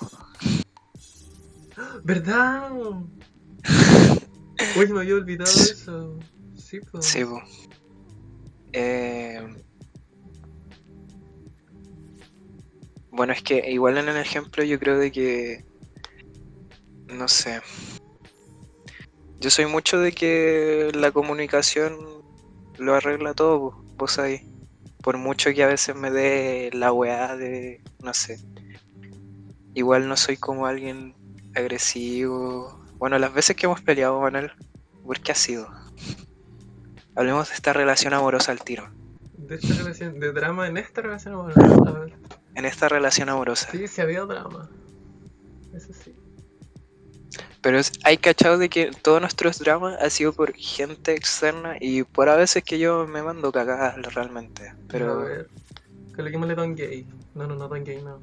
¿Verdad? 2.05 2.71
Uy, 4.77 4.89
me 4.89 5.01
había 5.01 5.15
olvidado 5.15 5.51
eso. 5.51 6.19
Sí, 6.57 6.81
pues. 6.81 7.07
Sí, 7.07 7.25
po. 7.25 7.43
Eh, 8.73 9.57
Bueno, 13.19 13.33
es 13.33 13.43
que 13.43 13.69
igual 13.69 13.99
en 13.99 14.09
el 14.09 14.17
ejemplo 14.17 14.63
yo 14.63 14.79
creo 14.79 14.97
de 14.97 15.11
que, 15.11 15.65
no 17.09 17.27
sé, 17.27 17.61
yo 19.41 19.51
soy 19.51 19.67
mucho 19.67 19.99
de 19.99 20.13
que 20.13 20.93
la 20.95 21.11
comunicación 21.11 21.99
lo 22.79 22.95
arregla 22.95 23.35
todo, 23.35 23.83
vos 23.97 24.21
ahí. 24.21 24.49
Por 25.03 25.19
mucho 25.19 25.53
que 25.53 25.65
a 25.65 25.67
veces 25.67 25.97
me 25.97 26.13
dé 26.13 26.71
la 26.73 26.93
weá 26.93 27.37
de, 27.37 27.83
no 28.05 28.15
sé, 28.15 28.39
igual 29.75 30.09
no 30.09 30.17
soy 30.17 30.37
como 30.37 30.67
alguien 30.67 31.17
agresivo. 31.57 32.81
Bueno, 32.99 33.19
las 33.19 33.35
veces 33.35 33.57
que 33.57 33.67
hemos 33.67 33.81
peleado, 33.81 34.21
Manuel, 34.21 34.53
¿por 35.05 35.19
qué 35.19 35.33
ha 35.33 35.35
sido? 35.35 35.69
Hablemos 37.17 37.49
de 37.49 37.57
esta 37.57 37.73
relación 37.73 38.15
amorosa 38.15 38.53
al 38.53 38.63
tiro. 38.63 38.89
De 39.37 39.57
esta 39.57 39.75
relación, 39.75 40.21
de 40.21 40.31
drama 40.31 40.69
en 40.69 40.77
esta 40.77 41.03
relación 41.03 41.35
amorosa. 41.35 42.07
A. 42.59 42.61
En 42.61 42.67
esta 42.67 42.89
relación 42.89 43.29
amorosa. 43.29 43.69
Sí, 43.71 43.87
sí 43.89 44.01
había 44.01 44.25
drama. 44.25 44.69
Eso 45.75 45.93
sí. 45.93 46.15
Pero 47.61 47.79
es- 47.79 47.93
hay 48.05 48.19
cachado 48.19 48.59
de 48.59 48.69
que 48.69 48.91
todos 49.03 49.21
nuestros 49.21 49.59
dramas 49.59 49.97
ha 50.01 50.11
sido 50.11 50.33
por 50.33 50.53
gente 50.55 51.15
externa 51.15 51.77
y 51.81 52.03
por 52.03 52.29
a 52.29 52.37
veces 52.37 52.63
que 52.65 52.79
yo 52.79 53.07
me 53.07 53.23
mando 53.23 53.53
cagadas 53.53 53.97
realmente. 54.15 54.69
A 54.69 54.77
Pero 54.89 55.21
ver. 55.21 55.49
Coloquémosle 56.17 56.55
don 56.55 56.75
gay. 56.75 57.07
No, 57.35 57.47
no, 57.47 57.55
no, 57.55 57.69
don 57.69 57.85
gay, 57.85 58.03
no. 58.03 58.21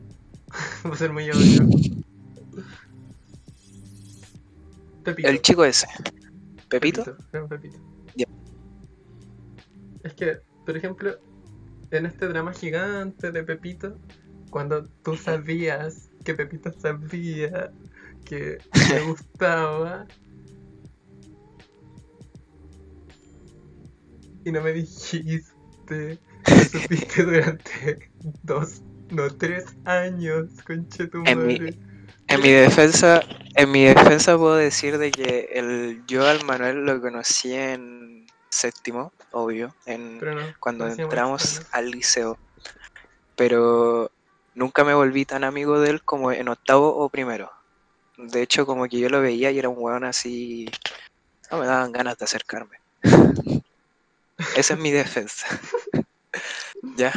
Va 0.85 0.93
a 0.93 0.97
ser 0.97 1.13
muy 1.13 1.29
obvio. 1.29 1.67
Pepito. 5.03 5.29
el 5.29 5.41
chico 5.41 5.63
ese, 5.63 5.87
Pepito. 6.67 7.03
Es 10.03 10.13
que, 10.15 10.39
por 10.65 10.75
ejemplo, 10.75 11.19
en 11.91 12.05
este 12.07 12.27
drama 12.27 12.53
gigante 12.53 13.31
de 13.31 13.43
Pepito, 13.43 13.99
cuando 14.55 14.87
tú 15.03 15.17
sabías 15.17 16.09
que 16.23 16.33
Pepito 16.33 16.71
sabía 16.79 17.73
que 18.23 18.61
me 18.89 19.01
gustaba. 19.01 20.07
Y 24.45 24.53
no 24.53 24.61
me 24.61 24.71
dijiste, 24.71 26.21
lo 26.47 26.63
supiste 26.71 27.23
durante 27.25 28.09
dos, 28.43 28.81
no 29.09 29.29
tres 29.35 29.65
años, 29.83 30.63
conche 30.65 31.07
tu 31.07 31.17
En 31.27 31.45
mi- 31.45 31.59
en 32.29 32.41
mi 32.41 32.51
defensa, 32.51 33.25
en 33.55 33.71
mi 33.73 33.83
defensa 33.83 34.37
puedo 34.37 34.55
decir 34.55 34.97
de 34.97 35.11
que 35.11 35.49
el 35.51 36.01
yo 36.07 36.25
al 36.25 36.39
Manuel 36.45 36.85
lo 36.85 37.01
conocí 37.01 37.53
en 37.53 38.25
séptimo, 38.49 39.11
obvio, 39.33 39.75
en 39.85 40.19
no, 40.19 40.53
cuando 40.61 40.85
no 40.85 40.93
entramos 40.93 41.61
al 41.73 41.91
liceo. 41.91 42.39
Pero 43.35 44.14
nunca 44.55 44.83
me 44.83 44.93
volví 44.93 45.25
tan 45.25 45.43
amigo 45.43 45.79
de 45.79 45.91
él 45.91 46.01
como 46.03 46.31
en 46.31 46.47
octavo 46.47 46.95
o 46.95 47.09
primero. 47.09 47.51
De 48.17 48.41
hecho, 48.41 48.65
como 48.65 48.87
que 48.87 48.99
yo 48.99 49.09
lo 49.09 49.21
veía 49.21 49.51
y 49.51 49.59
era 49.59 49.69
un 49.69 49.75
weón 49.77 50.05
así. 50.05 50.69
No 51.51 51.59
me 51.59 51.65
daban 51.67 51.91
ganas 51.91 52.17
de 52.17 52.25
acercarme. 52.25 52.79
Esa 54.55 54.73
es 54.73 54.79
mi 54.79 54.91
defensa. 54.91 55.47
ya. 56.97 57.11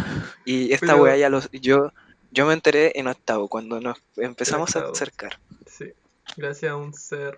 Y 0.45 0.73
esta 0.73 0.87
Pero- 0.87 1.03
wea 1.03 1.17
ya 1.17 1.29
los. 1.29 1.49
Yo, 1.53 1.93
yo 2.31 2.47
me 2.47 2.53
enteré 2.53 2.93
en 2.97 3.07
octavo, 3.09 3.49
cuando 3.49 3.81
nos 3.81 3.99
empezamos 4.17 4.77
a 4.77 4.89
acercar. 4.91 5.39
Sí, 5.67 5.93
gracias 6.37 6.73
a 6.73 6.77
un 6.77 6.93
ser 6.93 7.37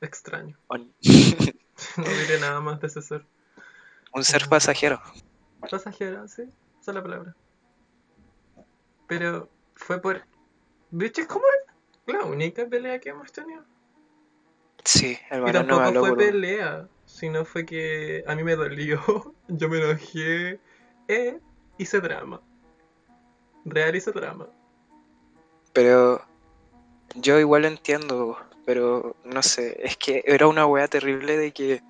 extraño. 0.00 0.56
No 1.96 2.04
diré 2.04 2.38
nada 2.38 2.60
más 2.60 2.80
de 2.80 2.86
ese 2.86 3.02
ser. 3.02 3.24
un 4.12 4.22
ser 4.22 4.48
pasajero. 4.48 5.00
Pasajero, 5.68 6.28
sí, 6.28 6.42
esa 6.80 6.90
es 6.92 6.94
la 6.94 7.02
palabra. 7.02 7.34
Pero 9.06 9.48
fue 9.74 10.00
por. 10.00 10.24
De 10.90 11.06
hecho, 11.06 11.22
es 11.22 11.26
como 11.26 11.44
la 12.06 12.24
única 12.24 12.66
pelea 12.66 12.98
que 12.98 13.10
hemos 13.10 13.32
tenido. 13.32 13.64
Sí, 14.84 15.18
el 15.30 15.40
Y 15.40 15.44
no 15.46 15.52
tampoco 15.52 15.80
habló 15.80 16.00
fue 16.00 16.08
por 16.10 16.18
pelea, 16.18 16.88
sino 17.06 17.44
fue 17.44 17.64
que 17.64 18.22
a 18.26 18.34
mí 18.34 18.44
me 18.44 18.54
dolió, 18.54 19.00
yo 19.48 19.68
me 19.68 19.78
enojé, 19.78 20.60
eh, 21.08 21.40
hice 21.78 22.00
drama. 22.00 22.40
Real 23.64 23.96
hice 23.96 24.12
drama. 24.12 24.46
Pero 25.72 26.22
yo 27.14 27.38
igual 27.40 27.64
entiendo, 27.64 28.38
pero 28.66 29.16
no 29.24 29.42
sé, 29.42 29.80
es 29.82 29.96
que 29.96 30.22
era 30.26 30.46
una 30.46 30.66
wea 30.66 30.86
terrible 30.86 31.36
de 31.36 31.52
que 31.52 31.82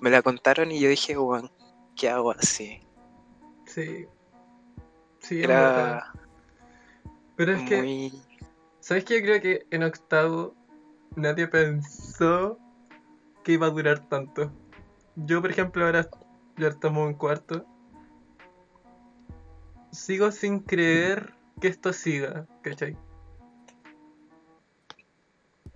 me 0.00 0.10
la 0.10 0.22
contaron 0.22 0.70
y 0.70 0.80
yo 0.80 0.88
dije, 0.88 1.16
weón, 1.16 1.50
¿qué 1.96 2.10
hago 2.10 2.32
así? 2.32 2.80
Sí. 3.66 4.06
Sí. 5.20 5.42
Era 5.42 6.12
Pero 7.36 7.52
es 7.52 7.68
que, 7.68 7.82
muy... 7.82 8.22
¿sabes 8.80 9.04
qué? 9.04 9.18
Yo 9.18 9.24
creo 9.24 9.40
que 9.40 9.66
en 9.70 9.82
octavo 9.82 10.54
nadie 11.16 11.48
pensó 11.48 12.58
que 13.42 13.52
iba 13.52 13.66
a 13.66 13.70
durar 13.70 14.08
tanto. 14.08 14.52
Yo, 15.16 15.40
por 15.40 15.50
ejemplo, 15.50 15.84
ahora 15.84 16.08
ya 16.56 16.68
estamos 16.68 17.08
en 17.08 17.14
cuarto. 17.14 17.64
Sigo 19.90 20.30
sin 20.32 20.60
creer 20.60 21.34
que 21.60 21.68
esto 21.68 21.92
siga, 21.92 22.46
¿cachai? 22.62 22.96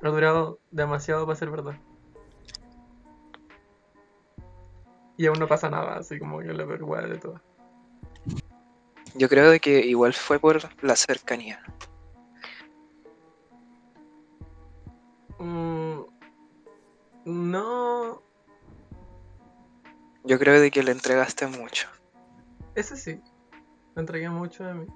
Ha 0.03 0.09
durado 0.09 0.61
demasiado 0.71 1.27
para 1.27 1.38
ser 1.38 1.50
verdad. 1.50 1.79
Y 5.17 5.27
aún 5.27 5.38
no 5.41 5.49
pasa 5.49 5.69
nada, 5.69 5.97
así 5.97 6.19
como 6.19 6.38
que 6.38 6.53
la 6.53 6.65
vergüenza 6.65 7.09
de 7.09 7.19
todo. 7.19 7.48
Yo 9.19 9.29
creo 9.29 9.51
de 9.51 9.59
que 9.59 9.81
igual 9.85 10.15
fue 10.15 10.39
por 10.39 10.61
la 10.81 10.95
cercanía. 10.95 11.61
Mm, 15.41 16.03
no, 17.25 18.23
Yo 20.23 20.39
creo 20.39 20.61
de 20.61 20.71
que 20.71 20.85
le 20.85 20.93
entregaste 20.93 21.47
mucho. 21.47 21.89
Ese 22.77 22.97
sí, 22.97 23.21
entregué 23.97 24.31
mucho 24.31 24.63
de 24.63 24.75
mí. 24.75 24.87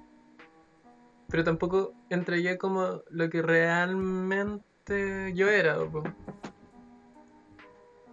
Pero 1.27 1.43
tampoco 1.43 1.93
entregué 2.09 2.57
como 2.57 3.01
lo 3.09 3.29
que 3.29 3.41
realmente 3.41 5.33
yo 5.33 5.49
era. 5.49 5.79
po. 5.89 6.03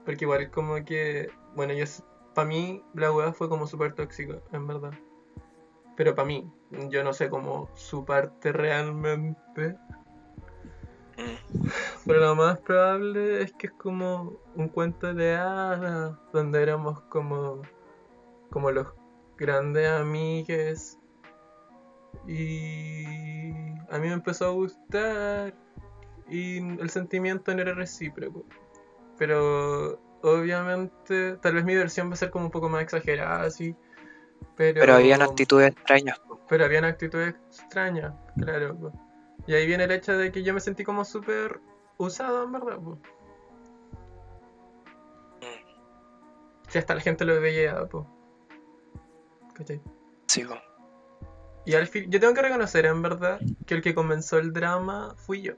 Porque 0.04 0.24
igual 0.24 0.50
como 0.50 0.84
que, 0.84 1.28
bueno, 1.54 1.72
yo 1.72 1.84
para 2.34 2.48
mí 2.48 2.82
la 2.94 3.12
weá 3.12 3.32
fue 3.32 3.48
como 3.48 3.68
súper 3.68 3.94
tóxica, 3.94 4.40
en 4.52 4.66
verdad. 4.66 4.92
Pero 6.00 6.14
para 6.14 6.28
mí, 6.28 6.50
yo 6.88 7.04
no 7.04 7.12
sé 7.12 7.28
cómo 7.28 7.68
su 7.74 8.06
parte 8.06 8.52
realmente. 8.52 9.76
Pero 12.06 12.20
lo 12.20 12.34
más 12.34 12.58
probable 12.60 13.42
es 13.42 13.52
que 13.52 13.66
es 13.66 13.74
como 13.74 14.32
un 14.54 14.70
cuento 14.70 15.12
de 15.12 15.34
hadas, 15.34 16.16
donde 16.32 16.62
éramos 16.62 17.02
como, 17.10 17.60
como 18.48 18.70
los 18.70 18.86
grandes 19.36 19.90
amigues. 19.90 20.98
Y 22.26 23.04
a 23.90 23.98
mí 23.98 24.08
me 24.08 24.14
empezó 24.14 24.46
a 24.46 24.52
gustar 24.52 25.52
y 26.30 26.80
el 26.80 26.88
sentimiento 26.88 27.54
no 27.54 27.60
era 27.60 27.74
recíproco. 27.74 28.46
Pero 29.18 30.00
obviamente, 30.22 31.36
tal 31.42 31.56
vez 31.56 31.64
mi 31.66 31.74
versión 31.74 32.08
va 32.08 32.14
a 32.14 32.16
ser 32.16 32.30
como 32.30 32.46
un 32.46 32.50
poco 32.50 32.70
más 32.70 32.84
exagerada, 32.84 33.42
así. 33.42 33.76
Pero, 34.56 34.80
Pero 34.80 34.94
habían 34.94 35.22
actitudes 35.22 35.72
extrañas. 35.72 36.20
pero 36.48 36.64
habían 36.64 36.84
actitudes 36.84 37.34
extrañas, 37.48 38.12
claro. 38.36 38.76
po. 38.76 38.92
Y 39.46 39.54
ahí 39.54 39.66
viene 39.66 39.84
el 39.84 39.90
hecho 39.90 40.16
de 40.16 40.30
que 40.30 40.42
yo 40.42 40.52
me 40.52 40.60
sentí 40.60 40.84
como 40.84 41.04
súper 41.04 41.60
usado, 41.96 42.44
en 42.44 42.52
verdad. 42.52 42.78
po. 42.78 42.98
Si 46.68 46.78
hasta 46.78 46.94
la 46.94 47.00
gente 47.00 47.24
lo 47.24 47.40
veía, 47.40 47.84
po. 47.86 48.06
¿Cachai? 49.54 49.80
Sí. 50.26 50.44
Y 51.66 51.74
al 51.74 51.86
fin, 51.86 52.10
yo 52.10 52.20
tengo 52.20 52.34
que 52.34 52.42
reconocer, 52.42 52.86
en 52.86 53.02
verdad, 53.02 53.40
que 53.66 53.74
el 53.74 53.82
que 53.82 53.94
comenzó 53.94 54.38
el 54.38 54.52
drama 54.52 55.14
fui 55.16 55.42
yo. 55.42 55.54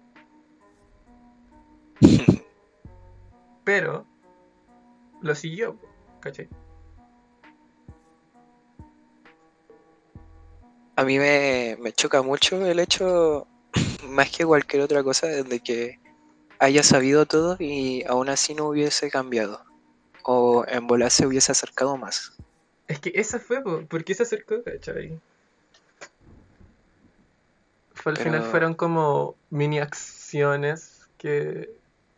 Pero 3.64 4.06
lo 5.20 5.34
siguió, 5.34 5.78
¿cachai? 6.20 6.48
A 10.96 11.04
mí 11.04 11.18
me, 11.18 11.76
me 11.80 11.92
choca 11.92 12.22
mucho 12.22 12.64
el 12.66 12.78
hecho, 12.78 13.46
más 14.08 14.30
que 14.30 14.44
cualquier 14.44 14.82
otra 14.82 15.02
cosa, 15.02 15.26
de 15.26 15.60
que 15.60 15.98
haya 16.58 16.82
sabido 16.82 17.26
todo 17.26 17.56
y 17.58 18.04
aún 18.04 18.28
así 18.28 18.54
no 18.54 18.66
hubiese 18.68 19.10
cambiado. 19.10 19.64
O 20.24 20.64
en 20.68 20.86
volar 20.86 21.10
se 21.10 21.26
hubiese 21.26 21.50
acercado 21.52 21.96
más. 21.96 22.32
Es 22.86 23.00
que 23.00 23.12
esa 23.14 23.38
fue, 23.40 23.62
po, 23.62 23.82
¿por 23.86 24.04
qué 24.04 24.14
se 24.14 24.22
acercó, 24.24 24.62
cachai? 24.62 25.18
Fue, 27.94 28.12
al 28.12 28.18
Pero- 28.18 28.30
final 28.30 28.42
fueron 28.50 28.74
como 28.74 29.34
mini 29.50 29.78
acciones 29.80 31.08
que 31.18 31.70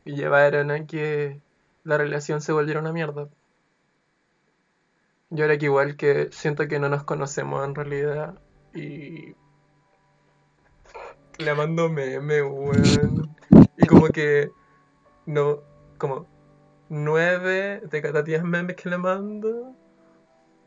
llevaron 0.04 0.70
a 0.70 0.86
que 0.86 1.38
la 1.84 1.96
relación 1.98 2.40
se 2.40 2.52
volviera 2.52 2.80
una 2.80 2.92
mierda. 2.92 3.28
Yo 5.30 5.44
ahora 5.44 5.58
que 5.58 5.66
igual 5.66 5.96
que 5.96 6.28
siento 6.32 6.68
que 6.68 6.78
no 6.78 6.88
nos 6.88 7.04
conocemos 7.04 7.64
en 7.64 7.74
realidad 7.74 8.34
y 8.74 9.34
le 11.38 11.54
mando 11.54 11.88
meme, 11.88 12.42
weón. 12.42 13.34
Y 13.76 13.86
como 13.86 14.08
que 14.08 14.50
no, 15.26 15.60
como 15.98 16.26
nueve 16.88 17.82
de 17.90 18.02
cada 18.02 18.22
diez 18.22 18.42
memes 18.42 18.76
que 18.76 18.88
le 18.88 18.98
mando 18.98 19.74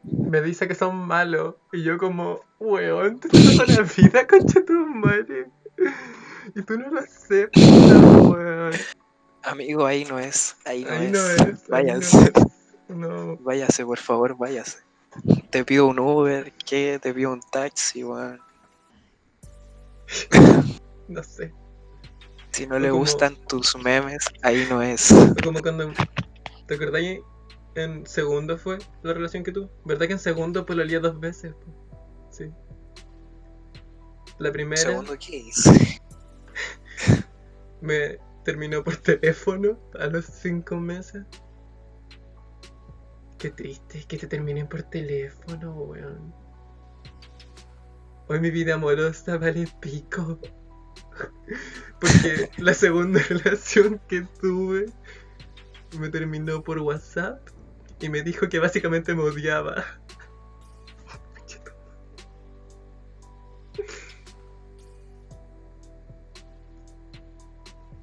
me 0.04 0.42
dice 0.42 0.68
que 0.68 0.76
son 0.76 0.96
malos. 1.08 1.56
Y 1.72 1.84
yo 1.84 1.98
como, 1.98 2.42
weón, 2.60 3.20
te 3.20 3.28
estás 3.28 3.68
la 3.68 3.84
vida, 3.84 4.28
concha 4.28 4.64
tu 4.66 4.74
madre. 4.74 5.50
Y 6.56 6.62
tú 6.62 6.78
no 6.78 6.90
lo 6.90 7.00
aceptas, 7.00 7.62
weón. 7.62 8.72
Amigo, 9.44 9.86
ahí 9.86 10.04
no 10.06 10.20
es, 10.20 10.58
ahí 10.66 10.84
no 10.84 10.92
Ahí 10.92 11.06
es. 11.06 11.12
no 11.12 11.20
es. 11.20 11.40
ahí 11.40 11.54
no 11.54 11.68
Váyase. 11.70 12.32
No. 12.90 13.36
váyase, 13.42 13.86
por 13.86 13.98
favor, 13.98 14.38
váyase. 14.38 14.78
Te 15.50 15.64
pido 15.66 15.88
un 15.88 16.00
Uber, 16.00 16.54
¿qué? 16.66 17.00
Te 17.02 17.14
pido 17.14 17.34
un 17.34 17.42
taxi, 17.52 18.04
weón. 18.04 18.40
No 21.08 21.24
sé. 21.24 21.54
Si 22.52 22.68
no 22.68 22.76
O 22.76 22.80
le 22.80 22.90
como- 22.90 23.00
gustan 23.02 23.36
tus 23.48 23.76
memes, 23.78 24.26
ahí 24.44 24.66
no 24.70 24.82
es. 24.82 25.14
Como 25.44 25.62
cuando. 25.62 25.92
¿Te 26.68 26.76
acordás? 26.76 27.02
En 27.76 28.06
segundo 28.06 28.58
fue 28.58 28.80
la 29.04 29.14
relación 29.14 29.44
que 29.44 29.52
tuvo. 29.52 29.70
¿Verdad 29.86 30.08
que 30.08 30.14
en 30.14 30.20
segundo 30.20 30.66
pues 30.66 30.76
lo 30.78 30.84
lié 30.84 31.00
dos 31.00 31.20
veces? 31.20 31.54
Sí. 32.32 32.52
La 34.40 34.52
primera 34.52 34.82
Segundo, 34.82 35.16
¿qué 35.18 35.38
hice? 35.38 36.02
me 37.82 38.18
terminó 38.44 38.84
por 38.84 38.98
teléfono 38.98 39.80
a 40.00 40.08
los 40.08 40.26
cinco 40.26 40.76
meses. 40.76 41.24
Qué 43.38 43.52
triste 43.52 44.04
que 44.08 44.18
te 44.18 44.26
terminen 44.26 44.68
por 44.68 44.82
teléfono, 44.84 45.72
weón. 45.74 46.34
Hoy 48.28 48.40
mi 48.40 48.50
vida 48.50 48.74
amorosa 48.74 49.38
vale 49.38 49.68
pico. 49.80 50.40
Porque 52.02 52.50
la 52.58 52.74
segunda 52.74 53.22
relación 53.30 54.02
que 54.08 54.24
tuve 54.42 54.88
me 56.00 56.10
terminó 56.10 56.64
por 56.64 56.80
WhatsApp 56.80 57.48
y 58.00 58.10
me 58.10 58.24
dijo 58.24 58.50
que 58.50 58.58
básicamente 58.60 59.14
me 59.14 59.22
odiaba. 59.22 59.86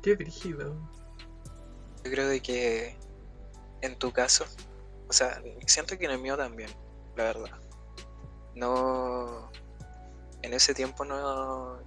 Qué 0.03 0.15
brígido. 0.15 0.77
Yo 2.05 2.11
creo 2.11 2.29
de 2.29 2.41
que 2.41 2.97
en 3.81 3.99
tu 3.99 4.13
caso, 4.13 4.45
o 5.09 5.13
sea, 5.13 5.43
siento 5.67 5.97
que 5.99 6.07
en 6.07 6.13
el 6.13 6.19
mío 6.19 6.37
también, 6.37 6.71
la 7.17 7.25
verdad. 7.25 7.59
No. 8.55 9.51
En 10.43 10.53
ese 10.53 10.75
tiempo 10.75 11.05
no. 11.05 11.79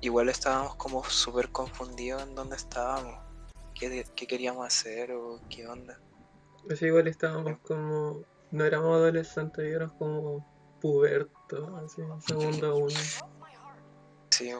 Igual 0.00 0.28
estábamos 0.28 0.76
como 0.76 1.04
súper 1.04 1.50
confundidos 1.50 2.22
en 2.22 2.34
dónde 2.34 2.56
estábamos, 2.56 3.18
qué, 3.74 4.06
qué 4.16 4.26
queríamos 4.26 4.66
hacer 4.66 5.12
o 5.12 5.40
qué 5.50 5.66
onda. 5.66 5.98
Sea, 6.74 6.88
igual 6.88 7.08
estábamos 7.08 7.58
como. 7.60 8.22
No 8.50 8.64
éramos 8.64 8.96
adolescentes, 8.96 9.64
éramos 9.64 9.94
como 9.96 10.46
pubertos, 10.80 11.68
así, 11.84 12.02
segundo 12.26 12.76
uno. 12.78 13.00
Sí, 14.30 14.52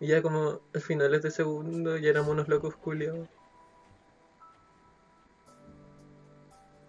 Y 0.00 0.08
ya 0.08 0.22
como 0.22 0.60
al 0.74 0.80
finales 0.80 1.22
de 1.22 1.30
segundo 1.30 1.96
ya 1.96 2.10
éramos 2.10 2.30
unos 2.30 2.48
locos 2.48 2.76
culiados. 2.76 3.28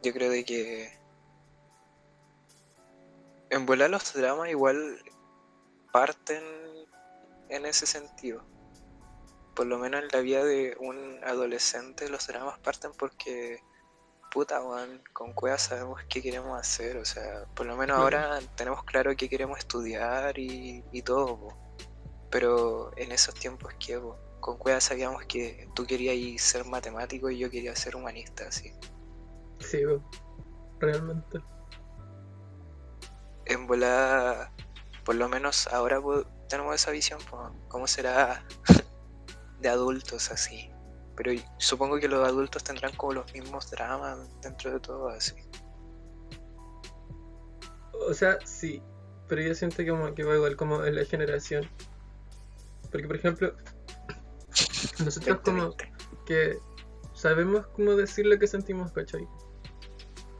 Yo 0.03 0.13
creo 0.13 0.29
de 0.29 0.43
que. 0.43 0.97
En 3.49 3.65
volar 3.65 3.89
los 3.89 4.13
dramas 4.13 4.49
igual 4.49 5.01
parten 5.91 6.43
en 7.49 7.65
ese 7.65 7.85
sentido. 7.85 8.43
Por 9.55 9.65
lo 9.65 9.79
menos 9.79 10.01
en 10.03 10.09
la 10.11 10.19
vida 10.19 10.43
de 10.43 10.75
un 10.79 11.19
adolescente 11.23 12.09
los 12.09 12.27
dramas 12.27 12.59
parten 12.59 12.91
porque 12.97 13.61
puta, 14.29 14.61
weón, 14.61 15.01
con 15.13 15.33
Cueva 15.33 15.57
sabemos 15.57 16.01
qué 16.09 16.21
queremos 16.21 16.59
hacer, 16.59 16.97
o 16.97 17.05
sea, 17.05 17.45
por 17.55 17.65
lo 17.65 17.75
menos 17.75 17.97
ahora 17.97 18.39
tenemos 18.55 18.83
claro 18.83 19.15
qué 19.15 19.29
queremos 19.29 19.57
estudiar 19.57 20.37
y, 20.37 20.83
todo, 21.03 21.57
pero 22.29 22.91
en 22.97 23.11
esos 23.11 23.33
tiempos 23.33 23.73
que 23.79 23.99
con 24.39 24.57
Cueva 24.57 24.81
sabíamos 24.81 25.25
que 25.25 25.67
tú 25.73 25.85
querías 25.85 26.41
ser 26.41 26.65
matemático 26.65 27.29
y 27.29 27.37
yo 27.37 27.49
quería 27.49 27.75
ser 27.75 27.95
humanista, 27.95 28.47
así. 28.47 28.73
Sí, 29.59 29.79
realmente. 30.79 31.39
En 33.45 33.67
volada, 33.67 34.51
por 35.05 35.15
lo 35.15 35.29
menos 35.29 35.67
ahora 35.67 36.01
tenemos 36.49 36.75
esa 36.75 36.91
visión, 36.91 37.19
¿cómo 37.67 37.87
será 37.87 38.45
de 39.59 39.69
adultos 39.69 40.31
así? 40.31 40.71
Pero 41.15 41.31
supongo 41.57 41.99
que 41.99 42.07
los 42.07 42.27
adultos 42.27 42.63
tendrán 42.63 42.95
como 42.95 43.13
los 43.13 43.33
mismos 43.33 43.71
dramas 43.71 44.19
dentro 44.41 44.71
de 44.71 44.79
todo 44.79 45.09
así. 45.09 45.35
O 48.07 48.13
sea, 48.13 48.37
sí, 48.45 48.83
pero 49.27 49.41
yo 49.41 49.55
siento 49.55 49.77
que, 49.77 49.89
como, 49.89 50.13
que 50.13 50.23
va 50.23 50.35
igual 50.35 50.55
como 50.55 50.83
en 50.85 50.95
la 50.95 51.05
generación. 51.05 51.67
Porque, 52.91 53.07
por 53.07 53.15
ejemplo, 53.15 53.53
nosotros 55.03 55.39
como 55.43 55.75
que 56.25 56.57
sabemos 57.13 57.67
cómo 57.67 57.95
decir 57.95 58.25
lo 58.25 58.37
que 58.37 58.47
sentimos, 58.47 58.91
¿cachai? 58.91 59.27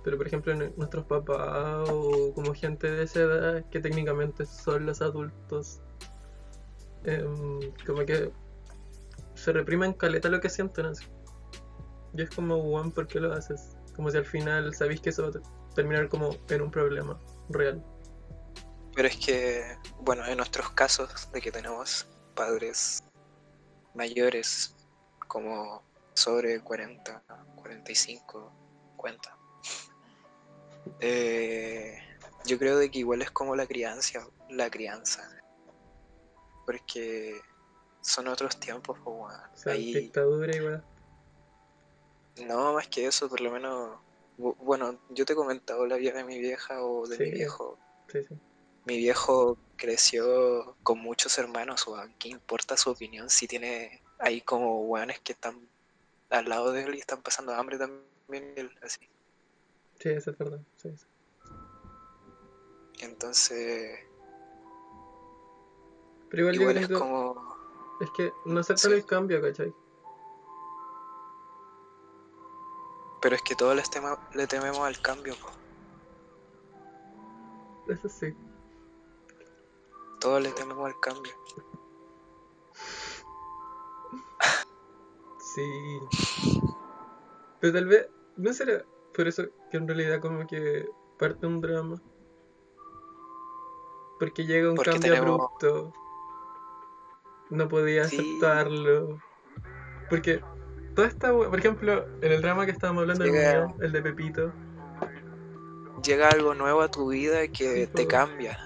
Pero, 0.08 0.15
por 0.15 0.28
ejemplo, 0.28 0.56
nuestros 0.78 1.04
papás 1.04 1.89
o 1.91 2.32
como 2.34 2.54
gente 2.54 2.89
de 2.89 3.04
esa 3.04 3.20
edad, 3.20 3.70
que 3.70 3.82
técnicamente 3.82 4.46
son 4.46 4.86
los 4.86 5.02
adultos, 5.02 5.82
em, 7.04 7.60
como 7.86 8.06
que 8.06 8.32
se 9.36 9.52
reprimen 9.52 9.91
caleta 9.91 10.30
lo 10.30 10.39
que 10.39 10.48
sienten 10.50 10.86
así. 10.86 11.04
Y 12.13 12.22
es 12.22 12.30
como, 12.30 12.58
Juan, 12.62 12.89
¿por 12.93 13.06
qué 13.08 13.20
lo 13.20 13.34
haces? 13.34 13.76
Como 13.98 14.10
si 14.10 14.15
al 14.15 14.24
final 14.24 14.74
sabéis 14.74 15.02
que 15.02 15.10
eso 15.10 15.24
va 15.24 15.41
a 15.41 15.74
terminar 15.76 16.08
como 16.08 16.30
en 16.48 16.62
un 16.62 16.72
problema 16.72 17.20
real. 17.50 17.84
Pero 18.96 19.10
es 19.10 19.17
que, 19.17 19.78
bueno, 20.00 20.26
en 20.26 20.38
nuestros 20.38 20.70
casos 20.70 21.30
de 21.34 21.41
que 21.41 21.52
tenemos 21.52 22.08
padres 22.34 23.04
mayores 23.93 24.74
como 25.28 25.84
sobre 26.13 26.62
40, 26.62 27.26
45, 27.58 28.54
50. 28.91 29.37
Eh, 31.00 31.97
yo 32.45 32.58
creo 32.58 32.78
de 32.78 32.89
que 32.89 33.00
igual 33.00 33.21
es 33.21 33.32
como 33.32 33.56
la 33.56 33.65
crianza, 33.65 34.28
la 34.50 34.69
crianza. 34.69 35.30
Porque 36.65 37.41
son 38.02 38.28
otros 38.28 38.60
tiempos, 38.60 39.00
pues, 39.04 39.93
dictadura 39.93 40.56
igual. 40.56 40.86
No, 42.45 42.73
más 42.73 42.88
que 42.88 43.08
eso, 43.08 43.30
por 43.30 43.41
lo 43.41 43.52
menos. 43.52 44.00
Bueno, 44.38 45.00
yo 45.10 45.26
te 45.26 45.34
he 45.34 45.36
comentado 45.36 45.86
la 45.88 45.97
vida 45.97 46.13
de 46.13 46.23
mi 46.23 46.39
vieja 46.39 46.84
o 46.84 47.08
de 47.08 47.17
mi 47.17 47.32
viejo. 47.32 47.80
Sí, 48.12 48.23
sí. 48.23 48.36
Mi 48.86 48.97
viejo 48.97 49.58
creció 49.76 50.78
con 50.84 51.00
muchos 51.00 51.38
hermanos, 51.38 51.88
o 51.88 51.97
¿qué 52.19 52.30
importa 52.30 52.78
su 52.78 52.91
opinión 52.91 53.30
si 53.30 53.47
tiene 53.47 54.02
ahí 54.19 54.41
como 54.41 54.82
weones 54.84 55.19
que 55.19 55.34
están 55.34 55.67
al 56.30 56.47
lado 56.47 56.71
de 56.71 56.84
él 56.84 56.95
y 56.95 57.00
están 57.00 57.21
pasando 57.21 57.54
hambre 57.54 57.78
también 57.78 58.71
así? 58.82 59.10
Sí, 60.00 60.10
eso 60.10 60.32
es 60.32 60.38
verdad, 60.38 60.62
sí, 60.78 60.96
sí. 60.96 61.06
Entonces. 63.00 64.00
Pero 66.30 66.54
igual, 66.54 66.78
es 66.78 66.88
como 66.90 67.58
es 68.00 68.10
que 68.12 68.34
no 68.46 68.60
aceptan 68.60 68.94
el 68.94 69.06
cambio, 69.06 69.42
¿cachai? 69.42 69.74
Pero 73.22 73.36
es 73.36 73.42
que 73.42 73.56
todos 73.56 73.76
le 73.76 74.48
tememos 74.48 74.80
al 74.80 75.02
cambio, 75.02 75.36
Eso 77.88 78.10
sí. 78.10 78.36
Todos 80.20 80.42
le 80.42 80.52
tememos 80.52 80.86
al 80.86 81.00
cambio. 81.00 81.34
Sí. 85.56 86.00
Pero 87.60 87.74
tal 87.74 87.86
vez, 87.88 88.08
¿no 88.36 88.54
será 88.54 88.86
por 89.18 89.28
eso 89.28 89.44
que 89.72 89.78
en 89.78 89.88
realidad 89.88 90.22
como 90.22 90.48
que 90.48 90.88
parte 91.18 91.48
un 91.48 91.60
drama? 91.60 92.02
Porque 94.20 94.46
llega 94.46 94.70
un 94.70 94.78
cambio 94.78 95.18
abrupto 95.18 95.94
no 97.50 97.68
podía 97.68 98.04
aceptarlo. 98.04 99.20
Porque 100.10 100.42
toda 100.96 101.08
esta, 101.08 101.32
por 101.32 101.58
ejemplo, 101.58 102.06
en 102.22 102.32
el 102.32 102.42
drama 102.42 102.66
que 102.66 102.72
estábamos 102.72 103.02
hablando, 103.02 103.26
el, 103.26 103.92
de 103.92 104.02
Pepito. 104.02 104.54
Llega 106.04 106.30
algo 106.30 106.54
nuevo 106.54 106.82
a 106.82 106.92
tu 106.92 107.10
vida 107.10 107.48
que 107.48 107.88
te 107.88 108.08
cambia. 108.08 108.58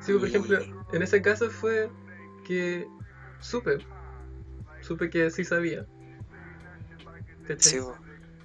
Sí, 0.00 0.12
por 0.14 0.28
ejemplo, 0.28 0.58
en 0.92 1.02
ese 1.02 1.20
caso 1.20 1.50
fue 1.50 1.90
que 2.46 2.86
supe. 3.40 3.78
Supe 4.80 5.10
que 5.10 5.30
sí 5.30 5.44
sabía. 5.44 5.86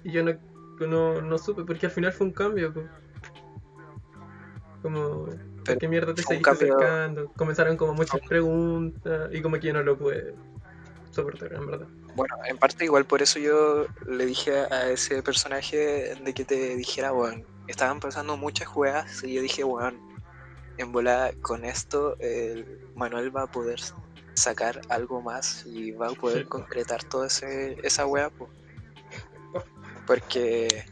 y 0.04 0.12
yo 0.12 0.22
no, 0.22 0.32
no, 0.80 1.38
supe, 1.38 1.64
porque 1.64 1.86
al 1.86 1.92
final 1.92 2.12
fue 2.12 2.26
un 2.26 2.32
cambio. 2.32 2.72
Como 4.82 5.28
¿Qué 5.74 5.88
mierda 5.88 6.14
te 6.14 6.22
seguiste 6.22 6.50
acercando? 6.50 7.28
Comenzaron 7.36 7.76
como 7.76 7.94
muchas 7.94 8.20
preguntas 8.20 9.30
y 9.32 9.42
como 9.42 9.58
que 9.58 9.68
yo 9.68 9.72
no 9.72 9.82
lo 9.82 9.96
pude 9.96 10.34
soportar, 11.10 11.54
en 11.54 11.66
verdad. 11.66 11.88
Bueno, 12.14 12.34
en 12.46 12.56
parte 12.56 12.84
igual 12.84 13.04
por 13.04 13.20
eso 13.20 13.38
yo 13.38 13.86
le 14.06 14.26
dije 14.26 14.52
a 14.52 14.90
ese 14.90 15.22
personaje 15.22 16.14
de 16.14 16.34
que 16.34 16.44
te 16.44 16.76
dijera, 16.76 17.10
bueno, 17.10 17.44
estaban 17.66 18.00
pasando 18.00 18.36
muchas 18.36 18.68
juegas 18.68 19.22
y 19.24 19.34
yo 19.34 19.42
dije, 19.42 19.64
bueno, 19.64 19.98
en 20.78 20.92
volada 20.92 21.32
con 21.42 21.64
esto 21.64 22.16
el 22.20 22.78
Manuel 22.94 23.34
va 23.34 23.42
a 23.42 23.46
poder 23.46 23.80
sacar 24.34 24.80
algo 24.88 25.20
más 25.20 25.64
y 25.66 25.92
va 25.92 26.08
a 26.08 26.14
poder 26.14 26.46
concretar 26.46 27.02
toda 27.04 27.26
esa 27.26 28.06
wea, 28.06 28.30
pues. 28.30 28.50
Porque... 30.06 30.84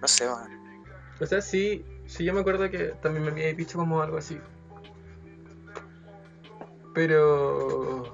no 0.00 0.08
sé, 0.08 0.26
man. 0.28 0.84
O 1.20 1.26
sea, 1.26 1.40
sí, 1.40 1.84
Sí, 2.06 2.24
yo 2.24 2.34
me 2.34 2.40
acuerdo 2.40 2.70
que 2.70 2.94
también 3.02 3.24
me 3.24 3.30
había 3.30 3.52
dicho 3.54 3.78
como 3.78 4.02
algo 4.02 4.18
así. 4.18 4.38
Pero 6.94 8.04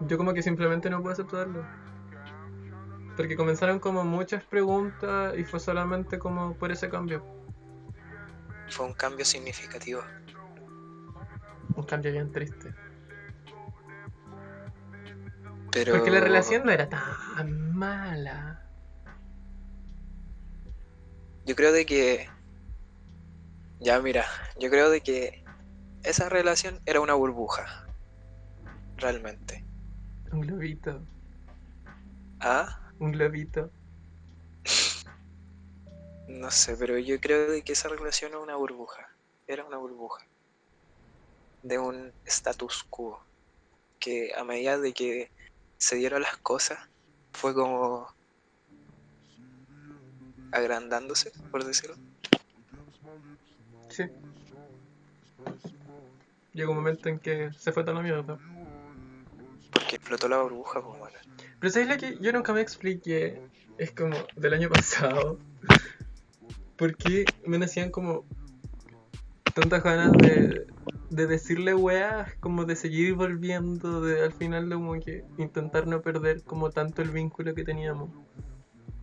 yo 0.00 0.18
como 0.18 0.34
que 0.34 0.42
simplemente 0.42 0.90
no 0.90 1.00
puedo 1.00 1.12
aceptarlo. 1.12 1.64
Porque 3.16 3.36
comenzaron 3.36 3.78
como 3.78 4.04
muchas 4.04 4.42
preguntas 4.44 5.34
y 5.38 5.44
fue 5.44 5.60
solamente 5.60 6.18
como 6.18 6.54
por 6.56 6.72
ese 6.72 6.90
cambio. 6.90 7.24
Fue 8.68 8.84
un 8.84 8.92
cambio 8.92 9.24
significativo. 9.24 10.02
Un 11.74 11.84
cambio 11.84 12.12
bien 12.12 12.30
triste. 12.32 12.74
Pero... 15.70 15.94
Porque 15.94 16.10
la 16.10 16.20
relación 16.20 16.64
no 16.64 16.72
era 16.72 16.88
tan 16.88 17.74
mala. 17.74 18.65
Yo 21.46 21.54
creo 21.54 21.72
de 21.72 21.86
que 21.86 22.28
ya, 23.78 24.00
mira, 24.00 24.24
yo 24.58 24.68
creo 24.68 24.90
de 24.90 25.00
que 25.00 25.44
esa 26.02 26.28
relación 26.28 26.80
era 26.86 27.00
una 27.00 27.14
burbuja. 27.14 27.86
Realmente. 28.96 29.64
Un 30.32 30.40
globito. 30.40 31.00
¿Ah? 32.40 32.80
Un 32.98 33.12
globito. 33.12 33.70
no 36.28 36.50
sé, 36.50 36.76
pero 36.76 36.98
yo 36.98 37.20
creo 37.20 37.50
de 37.50 37.62
que 37.62 37.74
esa 37.74 37.88
relación 37.88 38.32
era 38.32 38.40
una 38.40 38.56
burbuja. 38.56 39.08
Era 39.46 39.64
una 39.64 39.76
burbuja. 39.76 40.26
De 41.62 41.78
un 41.78 42.12
status 42.24 42.84
quo. 42.90 43.20
Que 44.00 44.32
a 44.36 44.42
medida 44.42 44.78
de 44.78 44.92
que 44.92 45.30
se 45.78 45.96
dieron 45.96 46.22
las 46.22 46.38
cosas, 46.38 46.78
fue 47.32 47.54
como 47.54 48.15
agrandándose, 50.52 51.32
por 51.50 51.64
decirlo. 51.64 51.96
Sí. 53.88 54.04
Llegó 56.52 56.72
un 56.72 56.78
momento 56.78 57.08
en 57.08 57.18
que 57.18 57.50
se 57.52 57.72
fue 57.72 57.82
toda 57.82 57.96
la 57.96 58.02
mierda. 58.02 58.38
Porque 59.70 59.96
explotó 59.96 60.28
la 60.28 60.38
burbuja, 60.38 60.82
pues 60.82 60.98
bueno. 60.98 61.18
Pero 61.60 61.72
¿sabes 61.72 61.88
lo 61.88 61.96
que 61.96 62.18
yo 62.20 62.32
nunca 62.32 62.52
me 62.52 62.60
expliqué? 62.60 63.40
Es 63.78 63.90
como 63.90 64.16
del 64.36 64.54
año 64.54 64.68
pasado. 64.70 65.38
porque 66.76 67.24
me 67.44 67.58
nacían 67.58 67.90
como 67.90 68.24
tantas 69.54 69.82
ganas 69.82 70.12
de, 70.12 70.66
de 71.10 71.26
decirle 71.26 71.74
weas, 71.74 72.34
como 72.40 72.64
de 72.64 72.76
seguir 72.76 73.14
volviendo, 73.14 74.00
de 74.02 74.22
al 74.22 74.32
final 74.32 74.68
de 74.68 74.74
como 74.76 75.00
que 75.00 75.24
intentar 75.38 75.86
no 75.86 76.02
perder 76.02 76.42
como 76.42 76.70
tanto 76.70 77.02
el 77.02 77.10
vínculo 77.10 77.54
que 77.54 77.64
teníamos. 77.64 78.10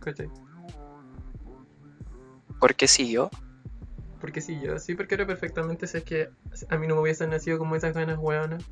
¿Cachai? 0.00 0.28
¿Por 2.60 2.74
qué 2.74 2.88
siguió? 2.88 3.30
Porque 4.20 4.40
sí, 4.40 4.58
yo 4.60 4.78
sí, 4.78 4.94
porque 4.94 5.14
era 5.16 5.26
perfectamente 5.26 5.86
si 5.86 5.98
es 5.98 6.04
que 6.04 6.30
a 6.68 6.78
mí 6.78 6.86
no 6.86 6.94
me 6.94 7.02
hubiesen 7.02 7.30
nacido 7.30 7.58
como 7.58 7.76
esas 7.76 7.94
ganas, 7.94 8.18
weonas. 8.18 8.64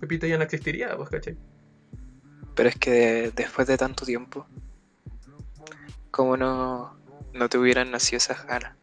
Pepito 0.00 0.26
ya 0.26 0.36
no 0.36 0.42
existiría, 0.44 0.96
pues, 0.96 1.10
¿cachai? 1.10 1.36
Pero 2.54 2.68
es 2.68 2.76
que 2.76 2.90
de- 2.90 3.30
después 3.30 3.68
de 3.68 3.76
tanto 3.78 4.04
tiempo, 4.04 4.46
como 6.10 6.36
no, 6.36 6.96
no 7.32 7.48
te 7.48 7.56
hubieran 7.58 7.90
nacido 7.92 8.16
esas 8.18 8.44
ganas? 8.46 8.76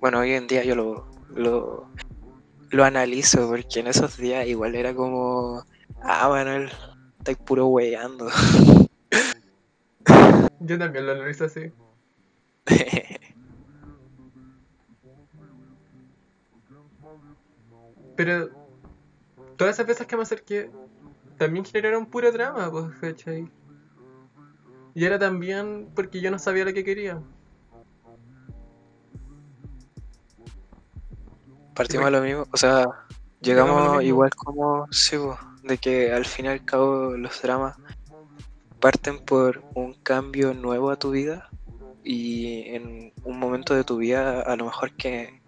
Bueno, 0.00 0.20
hoy 0.20 0.32
en 0.32 0.46
día 0.46 0.64
yo 0.64 0.74
lo, 0.74 1.06
lo, 1.34 1.88
lo 2.70 2.84
analizo, 2.84 3.46
porque 3.48 3.80
en 3.80 3.88
esos 3.88 4.16
días 4.16 4.46
igual 4.48 4.74
era 4.74 4.94
como, 4.94 5.64
ah, 6.02 6.28
Manuel, 6.30 6.72
estáis 7.18 7.38
puro 7.38 7.66
weyando. 7.66 8.28
Yo 10.60 10.78
también 10.78 11.06
lo 11.06 11.12
analizo 11.12 11.44
así. 11.44 11.70
Pero 18.16 18.50
todas 19.56 19.76
esas 19.76 19.86
veces 19.86 20.06
que 20.06 20.16
me 20.16 20.22
acerqué 20.22 20.70
también 21.38 21.64
generaron 21.64 22.06
puro 22.06 22.30
drama, 22.30 22.70
pues, 22.70 22.94
¿cachai? 23.00 23.50
Y 24.94 25.04
era 25.04 25.18
también 25.18 25.88
porque 25.94 26.20
yo 26.20 26.30
no 26.30 26.38
sabía 26.38 26.64
lo 26.64 26.72
que 26.72 26.84
quería. 26.84 27.20
Partimos 31.74 32.06
a 32.06 32.10
lo 32.10 32.20
mismo, 32.20 32.46
o 32.52 32.56
sea, 32.56 32.86
Llegamos 33.42 34.04
igual 34.04 34.30
como, 34.36 34.86
sí, 34.92 35.16
de 35.64 35.76
que 35.76 36.12
al 36.12 36.24
fin 36.24 36.44
y 36.44 36.48
al 36.48 36.64
cabo 36.64 37.16
los 37.16 37.42
dramas 37.42 37.76
parten 38.78 39.18
por 39.18 39.64
un 39.74 39.94
cambio 39.94 40.54
nuevo 40.54 40.92
a 40.92 40.96
tu 40.96 41.10
vida 41.10 41.48
y 42.04 42.74
en 42.74 43.12
un 43.24 43.38
momento 43.38 43.74
de 43.74 43.84
tu 43.84 43.96
vida 43.96 44.42
a 44.42 44.56
lo 44.56 44.66
mejor 44.66 44.94
que 44.96 45.42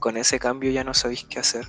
con 0.00 0.16
ese 0.16 0.38
cambio 0.38 0.70
ya 0.70 0.84
no 0.84 0.94
sabéis 0.94 1.24
qué 1.24 1.38
hacer. 1.38 1.66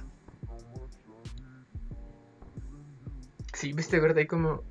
Sí, 3.54 3.74
viste, 3.74 4.00
¿verdad? 4.00 4.22
Y 4.22 4.28
como 4.28 4.64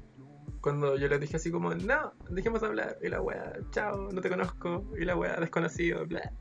cuando 0.62 0.96
yo 0.96 1.08
les 1.08 1.20
dije 1.20 1.36
así 1.36 1.50
como, 1.50 1.74
no, 1.74 2.12
dejemos 2.30 2.60
de 2.60 2.68
hablar, 2.68 2.96
y 3.02 3.08
la 3.08 3.20
wea, 3.20 3.52
chao, 3.72 4.10
no 4.12 4.20
te 4.20 4.30
conozco, 4.30 4.84
y 4.98 5.04
la 5.04 5.16
wea, 5.16 5.36
desconocido, 5.40 6.06
bla. 6.06 6.32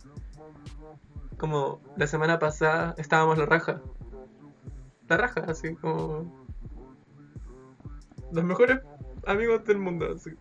Como 1.38 1.82
la 1.96 2.06
semana 2.06 2.38
pasada 2.38 2.94
estábamos 2.98 3.40
la 3.40 3.48
raja. 3.48 3.82
La 5.10 5.18
raja, 5.18 5.42
así 5.48 5.76
como. 5.76 6.32
Los 8.32 8.44
mejores 8.44 8.80
amigos 9.26 9.66
del 9.66 9.80
mundo, 9.80 10.14
así. 10.16 10.32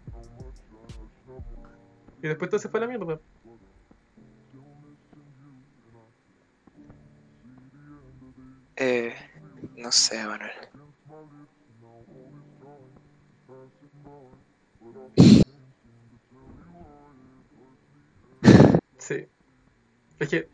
Y 2.23 2.29
después 2.29 2.51
todo 2.51 2.61
se 2.61 2.69
fue 2.69 2.81
a 2.81 2.83
la 2.83 2.89
mierda. 2.89 3.21
Eh, 8.77 9.15
no 9.77 9.93
sé, 9.93 10.25
Manuel. 10.25 10.51
Sí. 18.99 19.27
Es 20.19 20.29
que. 20.29 20.49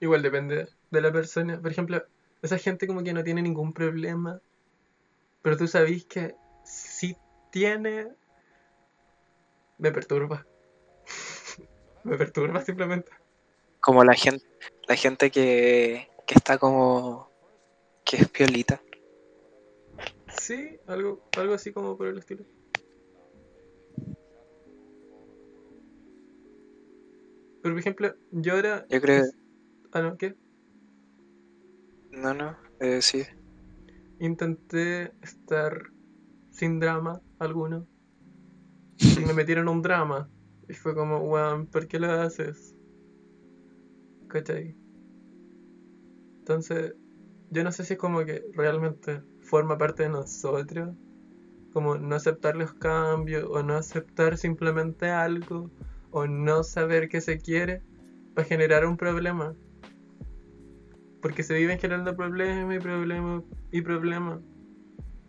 Igual 0.00 0.22
depende 0.22 0.68
de 0.90 1.00
la 1.00 1.12
persona. 1.12 1.60
Por 1.60 1.70
ejemplo, 1.70 2.02
esa 2.42 2.58
gente 2.58 2.86
como 2.86 3.02
que 3.02 3.12
no 3.12 3.22
tiene 3.24 3.42
ningún 3.42 3.72
problema. 3.72 4.40
Pero 5.42 5.56
tú 5.56 5.66
sabís 5.68 6.04
que 6.06 6.34
si 6.64 7.16
tiene. 7.50 8.08
Me 9.78 9.92
perturba. 9.92 10.44
me 12.04 12.16
perturba 12.16 12.60
simplemente. 12.64 13.10
Como 13.80 14.04
la 14.04 14.14
gente, 14.14 14.44
la 14.88 14.96
gente 14.96 15.30
que, 15.30 16.08
que 16.26 16.34
está 16.34 16.58
como 16.58 17.30
que 18.04 18.16
es 18.16 18.28
piolita. 18.28 18.80
Sí, 20.40 20.78
algo, 20.86 21.22
algo 21.36 21.54
así 21.54 21.72
como 21.72 21.96
por 21.96 22.08
el 22.08 22.18
estilo. 22.18 22.44
Pero 27.62 27.74
por 27.74 27.78
ejemplo, 27.80 28.14
yo 28.30 28.54
ahora. 28.54 28.86
Yo 28.88 29.00
creo, 29.00 29.24
Ah, 29.92 30.02
no, 30.02 30.16
¿qué? 30.18 30.34
no, 32.10 32.34
no, 32.34 32.56
eh, 32.80 33.00
sí. 33.00 33.24
Intenté 34.20 35.12
estar 35.22 35.90
sin 36.50 36.78
drama 36.80 37.20
alguno. 37.38 37.86
Y 38.98 39.20
me 39.26 39.32
metieron 39.32 39.68
un 39.68 39.82
drama. 39.82 40.28
Y 40.68 40.74
fue 40.74 40.94
como, 40.94 41.18
weón, 41.18 41.66
¿por 41.66 41.86
qué 41.86 41.98
lo 41.98 42.10
haces? 42.10 42.74
¿Cachai? 44.28 44.74
Entonces, 46.40 46.94
yo 47.50 47.64
no 47.64 47.72
sé 47.72 47.84
si 47.84 47.94
es 47.94 47.98
como 47.98 48.24
que 48.24 48.44
realmente 48.54 49.22
forma 49.40 49.78
parte 49.78 50.04
de 50.04 50.10
nosotros. 50.10 50.94
Como 51.72 51.96
no 51.96 52.16
aceptar 52.16 52.56
los 52.56 52.72
cambios, 52.74 53.44
o 53.50 53.62
no 53.62 53.76
aceptar 53.76 54.36
simplemente 54.36 55.10
algo, 55.10 55.70
o 56.10 56.26
no 56.26 56.64
saber 56.64 57.08
qué 57.08 57.20
se 57.20 57.38
quiere, 57.38 57.82
para 58.34 58.46
generar 58.46 58.86
un 58.86 58.96
problema. 58.96 59.54
Porque 61.20 61.42
se 61.42 61.54
viven 61.54 61.78
generando 61.78 62.16
problema 62.16 62.74
y 62.74 62.78
problema 62.78 63.42
y 63.70 63.82
problema. 63.82 64.40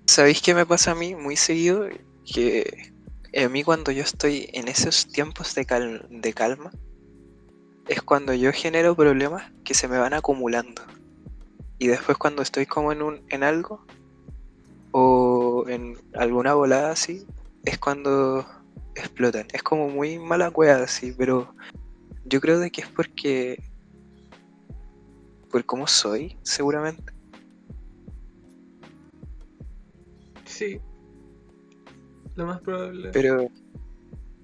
¿Sabéis 0.07 0.41
qué 0.41 0.55
me 0.55 0.65
pasa 0.65 0.91
a 0.91 0.95
mí 0.95 1.15
muy 1.15 1.35
seguido? 1.35 1.87
Que 2.25 2.91
a 3.33 3.49
mí 3.49 3.63
cuando 3.63 3.91
yo 3.91 4.03
estoy 4.03 4.49
en 4.53 4.67
esos 4.67 5.07
tiempos 5.07 5.55
de, 5.55 5.65
cal- 5.65 6.05
de 6.09 6.33
calma, 6.33 6.71
es 7.87 8.01
cuando 8.01 8.33
yo 8.33 8.51
genero 8.53 8.95
problemas 8.95 9.43
que 9.63 9.73
se 9.73 9.87
me 9.87 9.97
van 9.97 10.13
acumulando. 10.13 10.81
Y 11.77 11.87
después 11.87 12.17
cuando 12.17 12.41
estoy 12.41 12.65
como 12.65 12.91
en, 12.91 13.01
un, 13.01 13.21
en 13.29 13.43
algo, 13.43 13.83
o 14.91 15.65
en 15.67 15.97
alguna 16.13 16.53
volada 16.53 16.91
así, 16.91 17.25
es 17.63 17.77
cuando 17.77 18.45
explotan. 18.95 19.47
Es 19.53 19.63
como 19.63 19.89
muy 19.89 20.19
mala 20.19 20.51
cueva 20.51 20.83
así, 20.83 21.13
pero 21.17 21.55
yo 22.25 22.41
creo 22.41 22.59
de 22.59 22.71
que 22.71 22.81
es 22.81 22.87
porque... 22.89 23.63
Por 25.49 25.65
cómo 25.65 25.87
soy, 25.87 26.37
seguramente. 26.43 27.11
Sí. 30.45 30.79
Lo 32.39 32.45
más 32.45 32.61
probable. 32.61 33.09
Pero, 33.11 33.51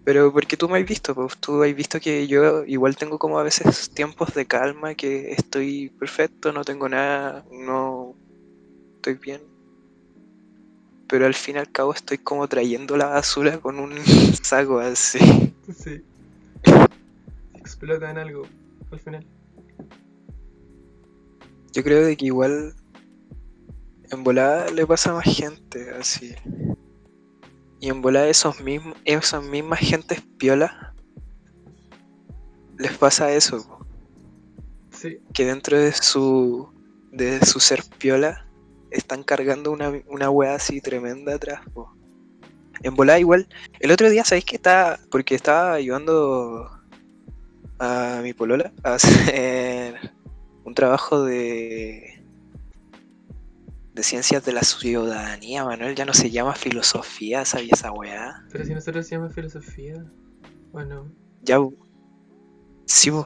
pero 0.04 0.34
porque 0.34 0.58
tú 0.58 0.68
me 0.68 0.78
has 0.78 0.86
visto, 0.86 1.16
pues 1.16 1.38
tú 1.38 1.64
has 1.64 1.74
visto 1.74 1.98
que 1.98 2.28
yo 2.28 2.66
igual 2.66 2.98
tengo 2.98 3.18
como 3.18 3.40
a 3.40 3.44
veces 3.44 3.90
tiempos 3.90 4.34
de 4.34 4.46
calma, 4.46 4.96
que 4.96 5.32
estoy 5.32 5.94
perfecto, 5.98 6.52
no 6.52 6.66
tengo 6.66 6.90
nada, 6.90 7.46
no 7.50 8.14
estoy 8.98 9.14
bien. 9.14 9.42
Pero 11.08 11.26
al 11.26 11.36
fin 11.36 11.56
y 11.56 11.60
al 11.60 11.72
cabo 11.72 11.94
estoy 11.94 12.18
como 12.18 12.50
trayendo 12.50 12.98
la 12.98 13.06
basura 13.06 13.60
con 13.60 13.80
un 13.80 13.96
saco 14.44 14.80
así. 14.80 15.54
Sí. 15.74 16.04
Explota 17.54 18.12
en 18.12 18.18
algo 18.18 18.46
al 18.92 19.00
final. 19.00 19.26
Yo 21.72 21.82
creo 21.82 22.04
de 22.04 22.18
que 22.18 22.26
igual 22.26 22.76
en 24.12 24.24
volada 24.26 24.70
le 24.70 24.86
pasa 24.86 25.12
a 25.12 25.14
más 25.14 25.34
gente 25.34 25.92
así. 25.92 26.36
Y 27.86 27.90
en 27.90 28.02
volada 28.02 28.28
esos 28.28 28.62
mismos, 28.62 28.96
esas 29.06 29.44
mismas 29.44 29.78
gentes 29.78 30.20
piolas 30.40 30.72
les 32.80 32.98
pasa 32.98 33.32
eso. 33.32 33.64
Sí. 34.90 35.20
que 35.36 35.46
dentro 35.46 35.78
de 35.78 35.92
su 35.92 36.68
de 37.12 37.46
su 37.46 37.60
ser 37.60 37.84
piola 38.00 38.48
están 38.90 39.22
cargando 39.22 39.72
una, 39.72 39.92
una 40.08 40.32
weá 40.32 40.56
así 40.56 40.82
tremenda 40.82 41.36
atrás. 41.36 41.62
po. 41.76 41.96
En 42.82 42.96
volada 42.96 43.20
igual, 43.20 43.48
el 43.80 43.92
otro 43.92 44.10
día, 44.10 44.26
¿sabéis 44.26 44.46
que 44.46 44.56
estaba? 44.56 44.98
Porque 45.12 45.36
estaba 45.36 45.74
ayudando 45.74 46.68
a 47.78 48.20
mi 48.24 48.34
polola 48.34 48.74
a 48.82 48.94
hacer 48.96 50.12
un 50.64 50.74
trabajo 50.74 51.24
de 51.24 52.25
de 53.96 54.04
ciencias 54.04 54.44
de 54.44 54.52
la 54.52 54.62
ciudadanía, 54.62 55.64
Manuel, 55.64 55.96
ya 55.96 56.04
no 56.04 56.14
se 56.14 56.30
llama 56.30 56.54
filosofía, 56.54 57.46
¿sabía 57.46 57.72
esa 57.72 57.94
weá? 57.94 58.46
Pero 58.52 58.66
si 58.66 58.74
nosotros 58.74 59.08
se 59.08 59.16
llama 59.16 59.30
filosofía. 59.30 60.06
Bueno. 60.74 61.10
Ya, 61.44 61.60
sí, 62.86 63.10
bu. 63.10 63.26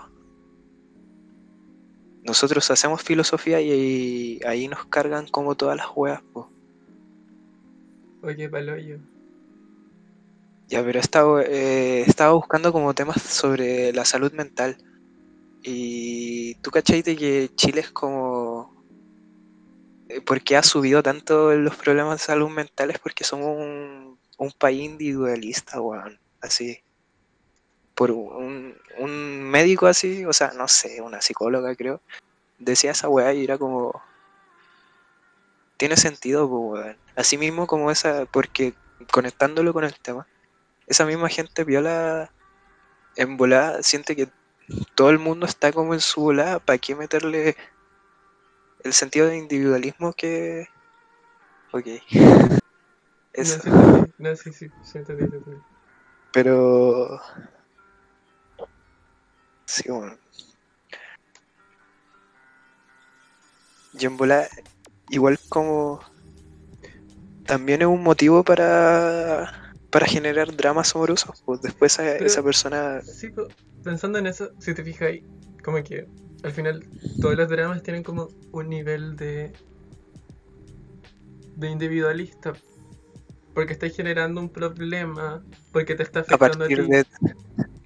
Nosotros 2.23 2.69
hacemos 2.69 3.01
filosofía 3.01 3.59
y 3.61 4.39
ahí 4.45 4.67
nos 4.67 4.85
cargan 4.85 5.27
como 5.27 5.55
todas 5.55 5.75
las 5.75 5.87
weas, 5.95 6.21
po. 6.33 6.51
Oye, 8.21 8.47
paloyo. 8.47 8.99
Ya, 10.67 10.83
pero 10.83 10.99
estaba, 10.99 11.41
eh, 11.41 12.01
estaba 12.01 12.33
buscando 12.33 12.71
como 12.71 12.93
temas 12.93 13.19
sobre 13.23 13.91
la 13.91 14.05
salud 14.05 14.31
mental. 14.33 14.77
Y 15.63 16.53
tú 16.61 16.69
cachai 16.69 17.01
de 17.01 17.15
que 17.15 17.49
Chile 17.55 17.81
es 17.81 17.89
como... 17.89 18.28
¿Por 20.25 20.41
qué 20.41 20.57
ha 20.57 20.63
subido 20.63 21.03
tanto 21.03 21.53
los 21.53 21.75
problemas 21.75 22.19
de 22.19 22.25
salud 22.25 22.49
mental? 22.49 22.89
Es 22.91 22.99
porque 22.99 23.23
somos 23.23 23.57
un, 23.57 24.19
un 24.37 24.51
país 24.51 24.81
individualista, 24.83 25.79
weón. 25.81 26.19
Así. 26.41 26.81
por 27.95 28.11
un, 28.11 28.75
un 28.97 29.41
médico 29.43 29.85
así, 29.87 30.25
o 30.25 30.33
sea, 30.33 30.51
no 30.55 30.67
sé, 30.67 31.01
una 31.01 31.21
psicóloga 31.21 31.75
creo, 31.75 32.01
decía 32.57 32.91
esa 32.91 33.09
weá 33.09 33.33
y 33.33 33.43
era 33.43 33.57
como... 33.57 34.01
Tiene 35.77 35.97
sentido, 35.97 36.47
weón. 36.47 36.97
Así 37.15 37.37
mismo 37.37 37.67
como 37.67 37.91
esa, 37.91 38.25
porque 38.25 38.73
conectándolo 39.11 39.73
con 39.73 39.83
el 39.83 39.93
tema, 39.99 40.27
esa 40.87 41.05
misma 41.05 41.29
gente 41.29 41.63
viola 41.63 42.31
en 43.15 43.37
volada, 43.37 43.83
siente 43.83 44.15
que 44.15 44.29
todo 44.95 45.09
el 45.09 45.19
mundo 45.19 45.45
está 45.45 45.71
como 45.71 45.93
en 45.93 46.01
su 46.01 46.21
volada, 46.21 46.59
¿para 46.59 46.77
qué 46.77 46.95
meterle 46.95 47.55
el 48.83 48.93
sentido 48.93 49.27
de 49.27 49.37
individualismo 49.37 50.13
que... 50.13 50.67
Ok. 51.71 51.85
Eso. 53.33 53.69
No, 53.69 54.03
sí, 54.05 54.13
no, 54.17 54.35
sí, 54.35 54.53
sí, 54.53 54.69
sí, 54.83 54.97
entendí, 54.97 55.25
sí, 55.27 55.35
entendí. 55.35 55.61
Pero... 56.33 57.21
Sí, 59.65 59.89
bueno. 59.89 60.17
Y 63.93 64.05
en 64.05 64.17
bola, 64.17 64.47
igual 65.09 65.39
como... 65.49 66.01
También 67.45 67.81
es 67.81 67.87
un 67.87 68.03
motivo 68.03 68.43
para... 68.43 69.51
Para 69.91 70.05
generar 70.05 70.55
dramas 70.55 70.95
amorosos. 70.95 71.41
Pues 71.45 71.61
después 71.61 71.93
esa, 71.93 72.03
Pero- 72.03 72.25
esa 72.25 72.43
persona... 72.43 73.01
Sí, 73.01 73.29
pues, 73.29 73.47
pensando 73.83 74.19
en 74.19 74.27
eso, 74.27 74.51
si 74.59 74.73
te 74.73 74.83
fijas 74.83 75.09
ahí, 75.09 75.23
como 75.63 75.83
que 75.83 76.07
al 76.43 76.51
final 76.51 76.85
todos 77.19 77.35
los 77.35 77.49
dramas 77.49 77.83
tienen 77.83 78.03
como 78.03 78.29
un 78.51 78.69
nivel 78.69 79.15
de 79.15 79.53
de 81.55 81.69
individualista 81.69 82.53
porque 83.53 83.73
estás 83.73 83.95
generando 83.95 84.41
un 84.41 84.49
problema 84.49 85.43
porque 85.71 85.95
te 85.95 86.03
está 86.03 86.21
A 86.21 86.23
afectando 86.23 86.65
a, 86.65 86.67
partir 86.67 86.69
ti 86.69 86.87
de... 86.87 87.05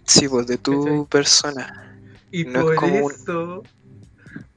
Sí, 0.05 0.27
pues 0.27 0.47
de 0.47 0.57
tu 0.57 0.75
¿Cachai? 0.75 1.05
persona. 1.09 1.73
y 2.31 2.45
no 2.45 2.61
es 2.61 2.79
por 2.79 2.83
un- 2.83 3.11
eso 3.11 3.63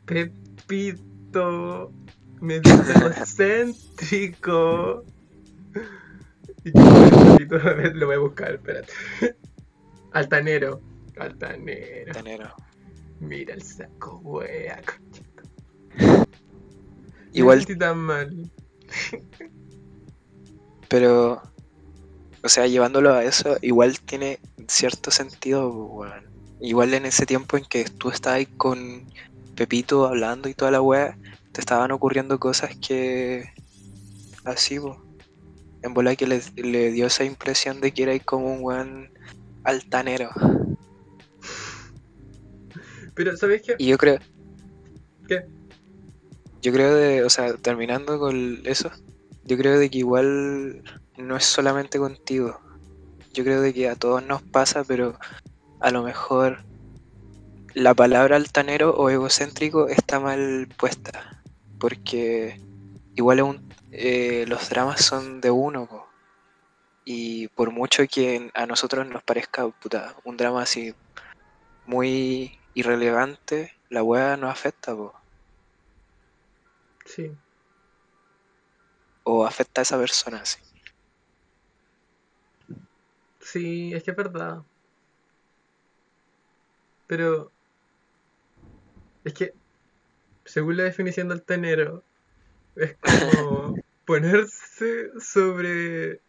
Pepito 0.05 1.93
me 2.41 2.61
dice 2.61 2.93
egocéntrico 2.97 5.05
y 6.65 6.73
que 6.73 6.83
Pepito, 6.83 7.57
a 7.69 7.75
lo 7.95 8.07
voy 8.07 8.17
a 8.17 8.19
buscar 8.19 8.55
espérate 8.55 8.93
altanero 10.13 10.81
altanero 11.19 12.13
Tanero. 12.13 12.66
Mira 13.21 13.55
el 13.55 13.63
saco, 13.63 14.21
wea. 14.23 14.83
Igual 17.33 17.67
No 17.69 17.79
tan 17.79 17.99
mal. 17.99 18.51
Pero, 20.89 21.43
o 22.43 22.49
sea, 22.49 22.67
llevándolo 22.67 23.13
a 23.13 23.25
eso, 23.25 23.57
igual 23.61 23.99
tiene 24.01 24.39
cierto 24.69 25.11
sentido, 25.11 25.69
weón. 25.71 26.25
Igual 26.61 26.95
en 26.95 27.07
ese 27.07 27.27
tiempo 27.27 27.57
en 27.57 27.65
que 27.65 27.85
tú 27.85 28.09
estabas 28.09 28.39
ahí 28.39 28.47
con 28.47 29.05
Pepito 29.57 30.07
hablando 30.07 30.49
y 30.49 30.55
toda 30.55 30.71
la 30.71 30.81
weá, 30.81 31.19
te 31.53 31.61
estaban 31.61 31.91
ocurriendo 31.91 32.39
cosas 32.39 32.77
que. 32.77 33.45
Así, 34.45 34.79
pues. 34.79 34.97
En 35.83 35.93
bola 35.93 36.17
que 36.17 36.27
le, 36.27 36.41
le 36.57 36.91
dio 36.91 37.07
esa 37.07 37.25
impresión 37.25 37.81
de 37.81 37.93
que 37.93 38.05
era 38.05 38.13
ahí 38.13 38.21
como 38.21 38.53
un 38.53 38.63
weón 38.63 39.11
altanero. 39.65 40.31
Pero, 43.17 43.35
¿sabes 43.35 43.63
qué? 43.63 43.75
Y 43.79 43.89
yo 43.89 43.97
creo. 43.97 44.19
¿Qué? 45.27 45.47
Yo 46.63 46.73
creo 46.73 46.95
de, 46.95 47.25
o 47.25 47.31
sea, 47.31 47.57
terminando 47.57 48.19
con 48.19 48.61
eso, 48.65 48.91
yo 49.45 49.57
creo 49.57 49.79
de 49.79 49.89
que 49.89 49.99
igual 49.99 50.83
no 51.17 51.37
es 51.37 51.47
solamente 51.47 51.99
contigo. 51.99 52.61
Yo 53.33 53.43
creo 53.43 53.63
de 53.63 53.73
que 53.73 53.89
a 53.89 53.97
todos 53.97 54.23
nos 54.23 54.43
pasa, 54.43 54.85
pero 54.85 55.19
a 55.81 55.91
lo 55.91 56.03
mejor 56.03 56.59
la 57.75 57.95
palabra 57.95 58.37
altanero 58.37 58.95
o 58.95 59.09
egocéntrico 59.09 59.89
está 59.89 60.21
mal 60.21 60.69
puesta. 60.77 61.43
Porque 61.79 62.57
igual 63.15 63.39
es 63.39 63.45
un- 63.45 63.61
eh, 63.93 64.45
los 64.47 64.69
dramas 64.69 65.03
son 65.03 65.41
de 65.41 65.51
uno, 65.51 65.87
po. 65.87 66.07
Y 67.05 67.49
por 67.49 67.71
mucho 67.71 68.03
que 68.13 68.51
a 68.53 68.67
nosotros 68.67 69.07
nos 69.07 69.23
parezca 69.23 69.67
puta, 69.69 70.15
un 70.25 70.37
drama 70.37 70.63
así 70.63 70.95
muy 71.87 72.59
irrelevante, 72.77 73.73
la 73.89 74.03
weá 74.03 74.37
nos 74.37 74.51
afecta, 74.51 74.95
po. 74.95 75.13
Sí. 77.07 77.33
o 79.29 79.45
afecta 79.45 79.81
a 79.81 79.83
esa 79.83 79.99
persona, 79.99 80.45
sí. 80.45 80.61
Sí, 83.41 83.93
es 83.95 84.03
que 84.05 84.13
es 84.13 84.17
verdad. 84.17 84.63
Pero. 87.09 87.51
Es 89.25 89.35
que. 89.35 89.53
Según 90.45 90.77
la 90.77 90.85
definición 90.85 91.29
del 91.29 91.43
tenero, 91.43 92.05
es 92.77 92.97
como 92.99 93.75
ponerse 94.07 95.11
sobre. 95.21 96.21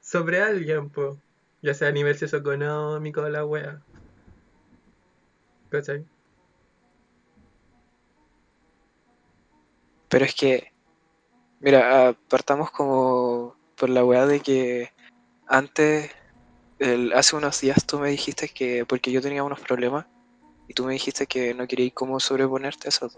sobre 0.00 0.40
alguien, 0.42 0.90
po. 0.90 1.18
Ya 1.60 1.74
sea 1.74 1.88
a 1.88 1.92
nivel 1.92 2.16
socioeconómico 2.16 3.22
o 3.22 3.28
la 3.28 3.44
wea. 3.44 3.82
Pero 10.08 10.24
es 10.24 10.34
que, 10.34 10.72
mira, 11.60 12.08
ah, 12.08 12.16
partamos 12.28 12.70
como 12.70 13.56
por 13.76 13.90
la 13.90 14.04
weá 14.04 14.26
de 14.26 14.40
que 14.40 14.90
antes, 15.46 16.10
hace 17.14 17.36
unos 17.36 17.60
días 17.60 17.84
tú 17.86 17.98
me 17.98 18.10
dijiste 18.10 18.48
que, 18.48 18.84
porque 18.86 19.12
yo 19.12 19.20
tenía 19.20 19.44
unos 19.44 19.60
problemas, 19.60 20.06
y 20.66 20.74
tú 20.74 20.84
me 20.84 20.92
dijiste 20.92 21.26
que 21.26 21.54
no 21.54 21.66
querías 21.66 21.92
como 21.94 22.20
sobreponerte 22.20 22.88
a 22.88 22.90
eso. 22.90 23.10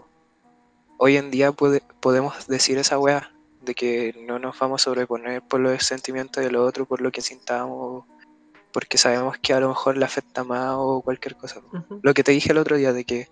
Hoy 0.97 1.17
en 1.17 1.31
día 1.31 1.51
puede- 1.51 1.81
podemos 1.99 2.47
decir 2.47 2.77
esa 2.77 2.99
weá, 2.99 3.31
de 3.61 3.73
que 3.75 4.13
no 4.27 4.39
nos 4.39 4.57
vamos 4.59 4.81
a 4.81 4.85
sobreponer 4.85 5.41
por 5.41 5.59
los 5.59 5.83
sentimientos 5.83 6.43
del 6.43 6.55
otro, 6.55 6.85
por 6.85 7.01
lo 7.01 7.11
que 7.11 7.21
sintamos, 7.21 8.05
porque 8.73 8.97
sabemos 8.97 9.37
que 9.39 9.53
a 9.53 9.59
lo 9.59 9.69
mejor 9.69 9.97
le 9.97 10.05
afecta 10.05 10.43
más 10.43 10.75
o 10.77 11.01
cualquier 11.01 11.35
cosa. 11.35 11.61
lo 12.01 12.13
que 12.13 12.23
te 12.23 12.31
dije 12.31 12.51
el 12.51 12.57
otro 12.57 12.77
día 12.77 12.93
de 12.93 13.03
que 13.05 13.27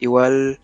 igual 0.00 0.60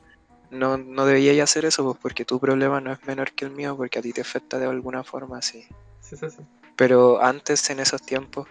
no, 0.50 0.78
no 0.78 1.04
deberías 1.06 1.50
hacer 1.50 1.64
eso 1.66 1.84
pues 1.84 1.98
porque 2.00 2.24
tu 2.24 2.40
problema 2.40 2.80
no 2.80 2.92
es 2.92 3.04
menor 3.06 3.32
que 3.32 3.44
el 3.44 3.50
mío 3.50 3.76
porque 3.76 3.98
a 3.98 4.02
ti 4.02 4.12
te 4.12 4.20
afecta 4.22 4.58
de 4.58 4.66
alguna 4.66 5.04
forma 5.04 5.42
sí 5.42 5.66
Sí, 6.00 6.16
sí, 6.16 6.30
sí. 6.30 6.42
pero 6.76 7.22
antes 7.22 7.68
en 7.70 7.80
esos 7.80 8.00
tiempos 8.02 8.48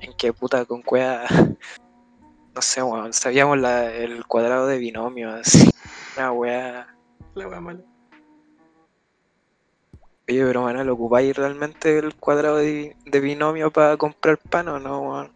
en 0.00 0.12
que 0.14 0.32
puta 0.32 0.64
con 0.64 0.82
cueva 0.82 1.24
no 2.54 2.60
sé 2.62 2.82
weón, 2.82 3.12
sabíamos 3.12 3.58
la- 3.58 3.92
el 3.92 4.26
cuadrado 4.26 4.66
de 4.66 4.78
binomio 4.78 5.30
así 5.30 5.70
una 6.16 6.32
wea 6.32 6.86
La 7.34 7.46
wea 7.48 7.60
mala. 7.60 7.80
Oye 10.28 10.44
pero 10.44 10.62
bueno 10.62 10.84
lo 10.84 10.94
ocupáis 10.94 11.36
realmente 11.36 11.98
el 11.98 12.14
cuadrado 12.14 12.56
de, 12.56 12.96
de 13.04 13.20
binomio 13.20 13.70
para 13.70 13.96
comprar 13.96 14.38
pan 14.38 14.68
o 14.68 14.78
no 14.78 15.00
weón? 15.00 15.32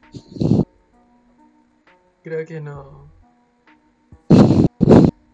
Creo 2.23 2.47
que 2.47 2.61
no. 2.61 3.11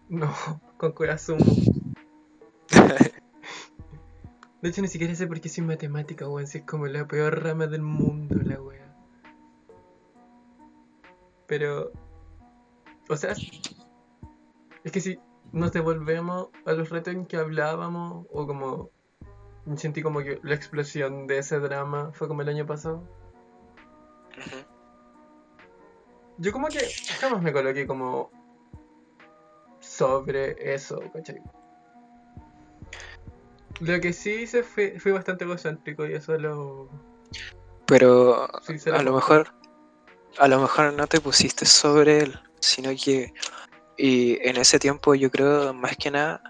No, 0.09 0.33
con 0.77 0.93
sumo. 1.19 1.43
De 4.61 4.69
hecho, 4.69 4.81
ni 4.81 4.87
siquiera 4.87 5.13
sé 5.13 5.27
por 5.27 5.39
qué 5.39 5.49
soy 5.49 5.65
matemática, 5.65 6.27
weón. 6.27 6.47
Si 6.47 6.59
es 6.59 6.63
como 6.63 6.87
la 6.87 7.05
peor 7.07 7.43
rama 7.43 7.67
del 7.67 7.81
mundo, 7.81 8.35
la 8.43 8.61
wea. 8.61 8.95
Pero. 11.45 11.91
O 13.09 13.17
sea. 13.17 13.35
Es 14.83 14.91
que 14.91 15.01
si 15.01 15.19
nos 15.51 15.71
devolvemos 15.73 16.49
a 16.65 16.71
los 16.71 16.89
retos 16.89 17.13
en 17.13 17.25
que 17.25 17.37
hablábamos, 17.37 18.25
o 18.31 18.47
como. 18.47 18.89
Sentí 19.75 20.01
como 20.01 20.21
que 20.21 20.39
la 20.43 20.55
explosión 20.55 21.27
de 21.27 21.39
ese 21.39 21.59
drama 21.59 22.11
fue 22.13 22.27
como 22.27 22.41
el 22.41 22.49
año 22.49 22.65
pasado. 22.65 23.03
Yo 26.37 26.51
como 26.51 26.67
que 26.67 26.79
jamás 27.19 27.41
me 27.41 27.51
coloqué 27.51 27.85
como 27.85 28.31
sobre 29.79 30.73
eso, 30.73 31.01
¿cachai? 31.13 31.41
Lo 33.79 33.99
que 33.99 34.13
sí 34.13 34.31
hice 34.31 34.63
fue, 34.63 34.99
fui 34.99 35.11
bastante 35.11 35.43
egocéntrico 35.43 36.05
y 36.05 36.13
eso 36.13 36.37
lo... 36.37 36.89
pero 37.85 38.45
a 38.45 39.03
lo 39.03 39.13
mejor 39.13 39.53
a 40.39 40.47
lo 40.47 40.59
mejor 40.59 40.93
no 40.93 41.07
te 41.07 41.21
pusiste 41.21 41.65
sobre 41.65 42.19
él 42.19 42.39
sino 42.59 42.89
que 42.89 43.33
y 43.97 44.37
en 44.47 44.57
ese 44.57 44.79
tiempo 44.79 45.15
yo 45.15 45.29
creo 45.29 45.73
más 45.73 45.95
que 45.95 46.11
nada 46.11 46.41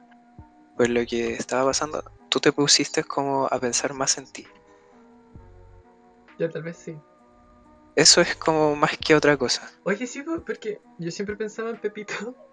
pues 0.78 0.90
lo 0.90 1.06
que 1.06 1.34
estaba 1.34 1.66
pasando 1.66 2.04
tú 2.30 2.40
te 2.40 2.52
pusiste 2.52 3.04
como 3.04 3.48
a 3.48 3.60
pensar 3.60 3.94
más 3.94 4.18
en 4.18 4.32
ti 4.32 4.46
Ya 6.38 6.50
tal 6.50 6.64
vez 6.64 6.78
sí. 6.78 6.98
eso 7.96 8.22
es 8.22 8.36
como 8.36 8.76
más 8.76 8.98
que 8.98 9.16
otra 9.16 9.38
cosa 9.38 9.70
Oye, 9.84 10.06
sí, 10.08 10.22
po, 10.24 10.42
porque 10.46 10.80
yo 10.98 11.12
siempre 11.12 11.36
pensaba 11.36 11.70
en 11.70 11.78
Pepito. 11.80 12.14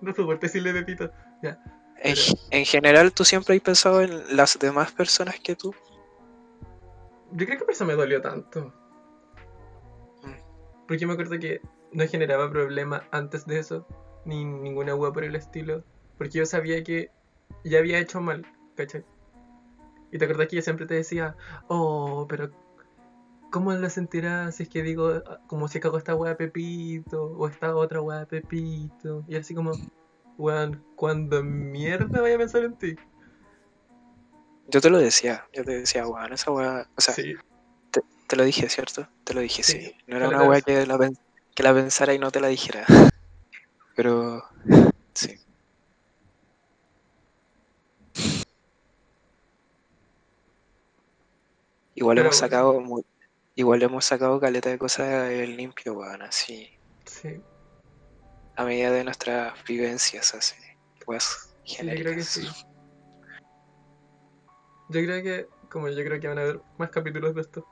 No 0.00 0.14
soporto 0.14 0.46
decirle 0.46 0.72
Pepito. 0.72 1.10
Ya. 1.42 1.62
en, 1.98 2.14
Pero- 2.14 2.38
en 2.50 2.64
general 2.64 3.12
tú 3.12 3.24
siempre 3.24 3.54
has 3.54 3.60
pensado 3.60 4.00
en 4.00 4.36
las 4.36 4.58
demás 4.58 4.90
personas 4.92 5.38
que 5.38 5.54
tú 5.54 5.74
Yo 7.32 7.46
creo 7.46 7.58
que 7.58 7.64
por 7.64 7.74
eso 7.74 7.84
me 7.84 7.94
dolió 7.94 8.20
tanto. 8.20 8.72
Mm. 10.22 10.86
Porque 10.88 11.06
me 11.06 11.12
acuerdo 11.12 11.38
que 11.38 11.60
no 11.92 12.06
generaba 12.08 12.50
problema 12.50 13.06
antes 13.12 13.46
de 13.46 13.58
eso, 13.58 13.86
ni 14.24 14.44
ninguna 14.44 14.94
hueá 14.94 15.12
por 15.12 15.22
el 15.24 15.36
estilo. 15.36 15.84
Porque 16.18 16.38
yo 16.38 16.46
sabía 16.46 16.82
que 16.82 17.10
ya 17.64 17.78
había 17.78 17.98
hecho 17.98 18.20
mal, 18.20 18.44
¿cachai? 18.74 19.04
Y 20.10 20.18
te 20.18 20.24
acordás 20.26 20.48
que 20.48 20.56
yo 20.56 20.62
siempre 20.62 20.86
te 20.86 20.94
decía, 20.94 21.36
oh, 21.68 22.26
pero 22.28 22.50
¿cómo 23.50 23.72
lo 23.72 23.90
sentirás 23.90 24.56
si 24.56 24.64
es 24.64 24.68
que 24.68 24.82
digo, 24.82 25.22
como 25.46 25.68
si 25.68 25.80
cago 25.80 25.98
esta 25.98 26.14
hueá 26.14 26.36
Pepito, 26.36 27.24
o 27.24 27.48
esta 27.48 27.74
otra 27.74 28.00
hueá 28.00 28.26
Pepito? 28.26 29.24
Y 29.26 29.36
así 29.36 29.54
como, 29.54 29.72
weón, 30.36 30.84
cuando 30.96 31.42
mierda 31.42 32.20
vaya 32.20 32.34
a 32.34 32.38
pensar 32.38 32.64
en 32.64 32.76
ti. 32.76 32.96
Yo 34.68 34.80
te 34.80 34.90
lo 34.90 34.98
decía, 34.98 35.46
yo 35.52 35.64
te 35.64 35.78
decía, 35.78 36.06
weón, 36.06 36.32
esa 36.32 36.50
weá, 36.50 36.88
o 36.96 37.00
sea, 37.00 37.14
Sí, 37.14 37.34
te, 37.90 38.02
te 38.26 38.36
lo 38.36 38.44
dije, 38.44 38.68
¿cierto? 38.68 39.08
Te 39.24 39.34
lo 39.34 39.40
dije, 39.40 39.62
sí. 39.62 39.80
Sí, 39.80 39.96
No 40.06 40.16
era 40.16 40.28
una 40.28 40.42
weá 40.42 40.60
la, 40.86 41.10
que 41.54 41.62
la 41.62 41.74
pensara 41.74 42.14
y 42.14 42.18
no 42.18 42.30
te 42.30 42.40
la 42.40 42.48
dijera. 42.48 42.84
Pero, 43.96 44.42
sí. 45.14 45.41
Igual 51.94 52.16
Pero 52.16 52.28
hemos 52.28 52.36
bueno. 52.36 52.46
sacado 52.48 52.80
mu- 52.80 53.02
igual 53.54 53.82
hemos 53.82 54.04
sacado 54.04 54.40
caleta 54.40 54.70
de 54.70 54.78
cosas 54.78 55.30
limpio, 55.48 55.94
weón, 55.94 56.22
así, 56.22 56.70
sí. 57.04 57.40
a 58.56 58.64
medida 58.64 58.90
de 58.90 59.04
nuestras 59.04 59.62
vivencias, 59.64 60.34
así, 60.34 60.56
weas 61.06 61.54
Sí, 61.64 61.76
yo 61.76 61.82
creo 61.82 61.94
que 61.94 62.24
genéricas. 62.24 62.26
sí. 62.28 62.48
Yo 64.88 65.00
creo 65.04 65.22
que, 65.22 65.48
como 65.70 65.88
yo 65.88 66.04
creo 66.04 66.20
que 66.20 66.28
van 66.28 66.38
a 66.38 66.42
haber 66.42 66.60
más 66.78 66.90
capítulos 66.90 67.34
de 67.34 67.40
esto, 67.42 67.66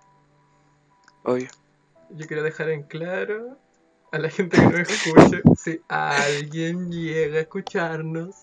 Obvio. 1.25 1.49
yo 2.11 2.27
quiero 2.27 2.43
dejar 2.43 2.71
en 2.71 2.83
claro 2.85 3.59
a 4.12 4.18
la 4.18 4.31
gente 4.31 4.57
que 4.57 4.66
nos 4.66 4.89
escuche, 4.89 5.43
si 5.57 5.81
alguien 5.89 6.91
llega 6.91 7.39
a 7.39 7.41
escucharnos, 7.43 8.37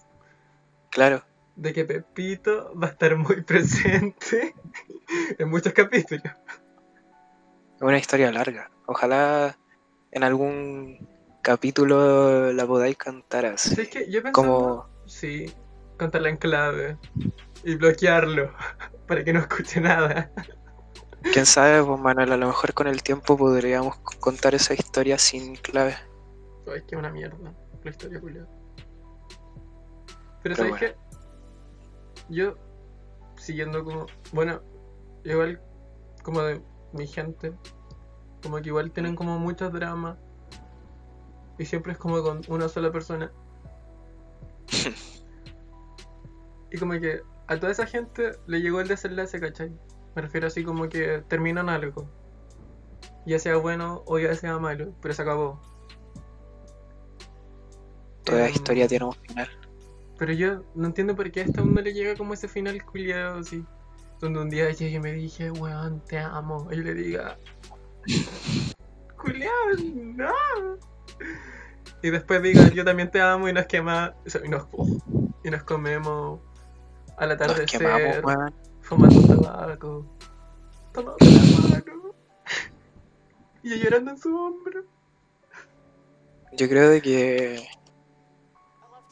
Claro, 0.91 1.23
de 1.55 1.73
que 1.73 1.85
Pepito 1.85 2.73
va 2.79 2.87
a 2.87 2.91
estar 2.91 3.15
muy 3.17 3.41
presente 3.43 4.53
en 5.37 5.49
muchos 5.49 5.73
capítulos. 5.73 6.23
es 7.75 7.81
una 7.81 7.97
historia 7.97 8.31
larga. 8.31 8.69
Ojalá 8.85 9.57
en 10.11 10.23
algún 10.23 11.07
capítulo 11.41 12.51
la 12.53 12.65
podáis 12.65 12.97
cantar 12.97 13.45
así. 13.45 13.75
Sí, 13.75 13.81
es 13.81 13.89
que 13.89 14.11
yo 14.11 14.21
pensaba, 14.23 14.31
Como, 14.47 14.89
sí, 15.05 15.53
contarla 15.97 16.29
en 16.29 16.37
clave 16.37 16.97
y 17.63 17.75
bloquearlo 17.75 18.51
para 19.07 19.23
que 19.23 19.33
no 19.33 19.39
escuche 19.39 19.79
nada. 19.79 20.31
quién 21.33 21.45
sabe, 21.45 21.83
pues 21.83 21.99
Manuel, 21.99 22.31
a 22.31 22.37
lo 22.37 22.47
mejor 22.47 22.73
con 22.73 22.87
el 22.87 23.03
tiempo 23.03 23.37
podríamos 23.37 23.97
contar 24.19 24.55
esa 24.55 24.73
historia 24.73 25.17
sin 25.17 25.55
clave. 25.55 25.95
Sabes 26.65 26.83
que 26.83 26.95
es 26.95 26.99
una 26.99 27.11
mierda 27.11 27.53
la 27.83 27.91
historia, 27.91 28.19
Julio. 28.19 28.47
Pero, 30.43 30.55
Pero 30.55 30.55
sabes 30.55 30.71
bueno. 30.71 30.87
que 30.87 30.95
yo, 32.29 32.55
siguiendo 33.37 33.83
como, 33.83 34.05
bueno, 34.33 34.61
igual 35.33 35.61
como 36.23 36.41
de 36.41 36.61
mi 36.93 37.07
gente, 37.07 37.53
como 38.43 38.57
que 38.57 38.69
igual 38.69 38.91
tienen 38.91 39.15
como 39.15 39.39
muchos 39.39 39.73
dramas 39.73 40.17
y 41.57 41.65
siempre 41.65 41.93
es 41.93 41.97
como 41.97 42.21
con 42.21 42.41
una 42.47 42.69
sola 42.69 42.91
persona. 42.91 43.31
y 46.71 46.77
como 46.77 46.93
que 46.93 47.21
a 47.47 47.59
toda 47.59 47.71
esa 47.71 47.85
gente 47.85 48.31
le 48.45 48.61
llegó 48.61 48.81
el 48.81 48.87
desenlace, 48.87 49.39
¿cachai? 49.39 49.71
Me 50.15 50.21
refiero 50.21 50.47
así 50.47 50.63
como 50.63 50.89
que 50.89 51.23
terminan 51.27 51.69
algo. 51.69 52.09
Ya 53.25 53.39
sea 53.39 53.57
bueno 53.57 54.03
o 54.05 54.19
ya 54.19 54.33
sea 54.35 54.57
malo, 54.59 54.93
pero 55.01 55.13
se 55.13 55.21
acabó. 55.21 55.59
Toda 58.23 58.47
Em, 58.47 58.53
historia 58.53 58.87
tiene 58.87 59.05
un 59.05 59.13
final. 59.13 59.49
Pero 60.17 60.33
yo 60.33 60.63
no 60.75 60.87
entiendo 60.87 61.15
por 61.15 61.31
qué 61.31 61.41
a 61.41 61.43
esta 61.43 61.61
no 61.61 61.81
le 61.81 61.93
llega 61.93 62.15
como 62.15 62.33
ese 62.33 62.47
final 62.47 62.83
culiado 62.85 63.39
así. 63.39 63.65
Donde 64.19 64.39
un 64.41 64.49
día 64.49 64.71
llegué 64.71 64.95
y 64.97 64.99
me 64.99 65.11
dije, 65.13 65.51
weón, 65.51 66.01
te 66.05 66.17
amo. 66.17 66.67
Y 66.71 66.77
yo 66.77 66.83
le 66.83 66.93
diga, 66.93 67.37
culiado, 69.21 69.53
no. 69.93 70.33
Y 72.01 72.09
después 72.09 72.41
diga, 72.41 72.67
yo 72.69 72.83
también 72.85 73.11
te 73.11 73.21
amo 73.21 73.47
y 73.49 73.53
nos 73.53 73.65
quema. 73.65 74.15
o 74.25 74.29
sea, 74.29 74.41
Y 74.45 74.49
nos, 74.49 74.67
y 75.43 75.49
nos 75.49 75.63
comemos 75.63 76.39
al 77.17 77.29
Nos 77.29 77.35
atardecer, 77.41 77.79
quemamos, 77.79 78.23
weón. 78.23 78.55
fumando 78.81 79.41
tabaco, 79.41 80.05
tomando 80.93 81.17
la 81.19 81.69
mano. 81.69 82.13
Y 83.63 83.69
yo 83.71 83.75
llorando 83.75 84.11
en 84.11 84.17
su 84.17 84.35
hombro. 84.35 84.83
Yo 86.53 86.69
creo 86.69 86.89
de 86.89 87.01
que 87.01 87.67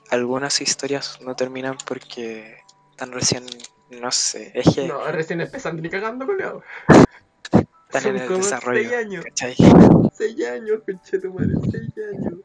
algunas 0.10 0.62
historias 0.62 1.20
no 1.22 1.36
terminan 1.36 1.78
porque 1.86 2.58
están 2.92 3.12
recién, 3.12 3.44
no 3.90 4.12
sé, 4.12 4.52
es 4.54 4.74
que 4.76 4.88
No, 4.88 5.06
recién 5.12 5.42
empezando 5.42 5.82
ni 5.82 5.90
cagando, 5.90 6.26
culiado. 6.26 6.64
están 6.90 8.02
Son 8.02 8.16
en 8.16 8.22
el 8.22 8.28
como 8.28 8.38
desarrollo. 8.40 8.80
seis 8.82 8.94
años. 8.94 9.24
¿cachai? 9.26 9.56
Seis 10.14 10.48
años, 10.48 10.82
conchetumare, 10.86 11.54
seis 11.72 11.94
años. 12.14 12.40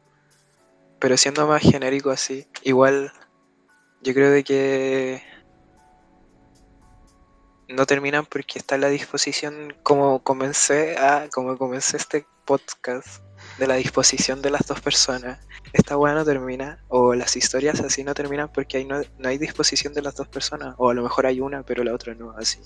Pero 0.99 1.17
siendo 1.17 1.47
más 1.47 1.61
genérico 1.61 2.11
así, 2.11 2.47
igual 2.63 3.11
yo 4.01 4.13
creo 4.13 4.29
de 4.29 4.43
que 4.43 5.23
no 7.67 7.85
terminan 7.85 8.25
porque 8.25 8.59
está 8.59 8.77
la 8.77 8.89
disposición, 8.89 9.75
como 9.83 10.21
comencé 10.23 10.97
a, 10.97 11.29
como 11.33 11.57
comencé 11.57 11.97
este 11.97 12.25
podcast, 12.45 13.23
de 13.57 13.67
la 13.67 13.75
disposición 13.75 14.41
de 14.41 14.49
las 14.49 14.65
dos 14.67 14.81
personas. 14.81 15.39
Esta 15.73 15.97
weá 15.97 16.13
no 16.13 16.25
termina, 16.25 16.83
o 16.87 17.13
las 17.13 17.35
historias 17.35 17.79
así 17.81 18.03
no 18.03 18.13
terminan 18.13 18.51
porque 18.51 18.77
ahí 18.77 18.85
no, 18.85 19.01
no 19.17 19.29
hay 19.29 19.37
disposición 19.37 19.93
de 19.93 20.01
las 20.01 20.15
dos 20.15 20.27
personas, 20.27 20.75
o 20.77 20.89
a 20.89 20.93
lo 20.93 21.03
mejor 21.03 21.25
hay 21.25 21.41
una 21.41 21.63
pero 21.63 21.83
la 21.83 21.93
otra 21.93 22.13
no, 22.13 22.31
así. 22.31 22.59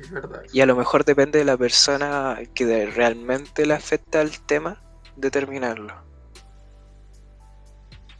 Es 0.00 0.10
verdad. 0.10 0.42
Y 0.52 0.60
a 0.60 0.66
lo 0.66 0.74
mejor 0.74 1.04
depende 1.04 1.38
de 1.38 1.44
la 1.44 1.56
persona 1.56 2.38
que 2.54 2.86
realmente 2.86 3.64
le 3.64 3.74
afecta 3.74 4.20
el 4.20 4.40
tema 4.40 4.82
determinarlo. 5.16 5.94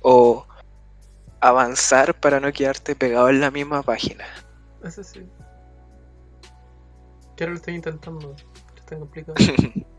O 0.01 0.47
avanzar 1.41 2.19
para 2.21 2.41
no 2.41 2.53
quedarte 2.53 2.95
pegado 2.95 3.29
en 3.29 3.41
la 3.41 3.51
misma 3.51 3.83
página. 3.83 4.25
Eso 4.85 5.03
sí. 5.03 5.27
Que 7.37 7.45
ahora 7.45 7.53
lo 7.53 7.57
estoy 7.57 7.75
intentando. 7.75 8.37
pero 8.37 8.77
Es 8.77 8.87
tan 8.87 9.01
complicado. 9.01 9.35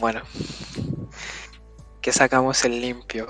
bueno. 0.00 0.22
Que 2.00 2.12
sacamos 2.12 2.64
el 2.64 2.80
limpio. 2.80 3.26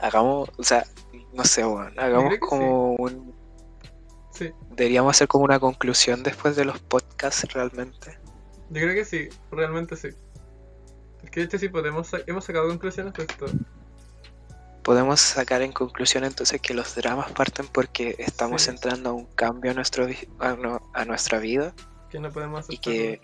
Hagamos, 0.00 0.50
o 0.58 0.62
sea, 0.64 0.84
no 1.32 1.44
sé, 1.44 1.64
weón. 1.64 1.98
Hagamos 1.98 2.34
como 2.40 2.94
un... 2.94 3.32
Sí, 4.32 4.50
Deberíamos 4.70 5.14
hacer 5.16 5.28
como 5.28 5.44
una 5.44 5.60
conclusión 5.60 6.22
después 6.22 6.56
de 6.56 6.64
los 6.64 6.78
podcasts 6.80 7.44
realmente. 7.52 8.18
yo 8.70 8.80
creo 8.82 8.94
que 8.94 9.04
sí, 9.04 9.28
realmente 9.50 9.94
sí. 9.96 10.08
Es 11.22 11.30
que 11.30 11.40
de 11.40 11.46
hecho 11.46 11.58
sí 11.58 11.68
podemos 11.68 12.10
hemos 12.26 12.44
sacado 12.44 12.66
conclusiones 12.68 13.12
de 13.14 13.22
esto. 13.24 13.46
Podemos 14.82 15.20
sacar 15.20 15.62
en 15.62 15.70
conclusión 15.70 16.24
entonces 16.24 16.60
que 16.60 16.74
los 16.74 16.96
dramas 16.96 17.30
parten 17.32 17.66
porque 17.68 18.16
estamos 18.18 18.62
Sí. 18.62 18.70
entrando 18.70 19.10
a 19.10 19.12
un 19.12 19.26
cambio 19.26 19.70
a, 19.70 19.74
nuestro, 19.74 20.08
a, 20.40 20.54
no- 20.54 20.90
a 20.94 21.04
nuestra 21.04 21.38
vida 21.38 21.72
Que 22.10 22.18
no 22.18 22.30
podemos 22.32 22.60
hacer. 22.60 22.74
y 22.74 22.78
que, 22.78 23.20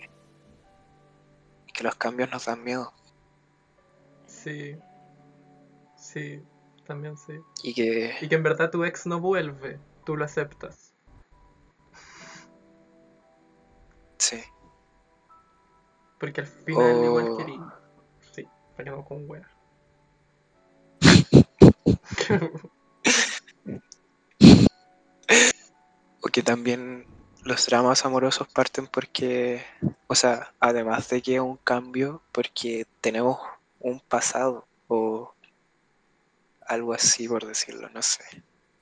que 1.79 1.85
los 1.85 1.95
cambios 1.95 2.29
nos 2.29 2.45
dan 2.45 2.61
miedo 2.61 2.91
Sí. 4.27 4.77
Sí, 5.95 6.43
también 6.85 7.15
sí. 7.17 7.39
y 7.63 7.73
que 7.73 8.15
Y 8.21 8.27
que 8.27 8.35
en 8.35 8.43
verdad 8.43 8.69
tu 8.69 8.83
ex 8.83 9.05
no 9.05 9.19
vuelve. 9.21 9.79
Tú 10.05 10.15
lo 10.17 10.25
aceptas. 10.25 10.93
sí 14.17 14.41
Porque 16.19 16.41
al 16.41 16.47
final 16.47 16.95
Oh. 16.97 17.05
igual 17.05 17.37
querí. 17.37 17.59
Sí, 18.33 18.45
venimos 18.77 19.05
con 19.07 19.29
wea. 19.29 19.47
o 26.21 26.27
que 26.27 26.43
también 26.43 27.05
los 27.49 27.65
dramas 27.65 28.05
amorosos 28.05 28.47
parten 28.47 28.85
porque 28.85 29.63
o 30.07 30.13
sea 30.13 30.53
además 30.59 31.09
de 31.09 31.21
que 31.23 31.35
es 31.35 31.41
un 31.41 31.57
cambio 31.57 32.21
porque 32.31 32.85
tenemos 33.01 33.39
un 33.79 33.99
pasado 34.01 34.67
o 34.87 35.33
algo 36.67 36.93
así 36.93 37.27
por 37.27 37.43
decirlo 37.45 37.89
no 37.89 38.01
sé 38.03 38.23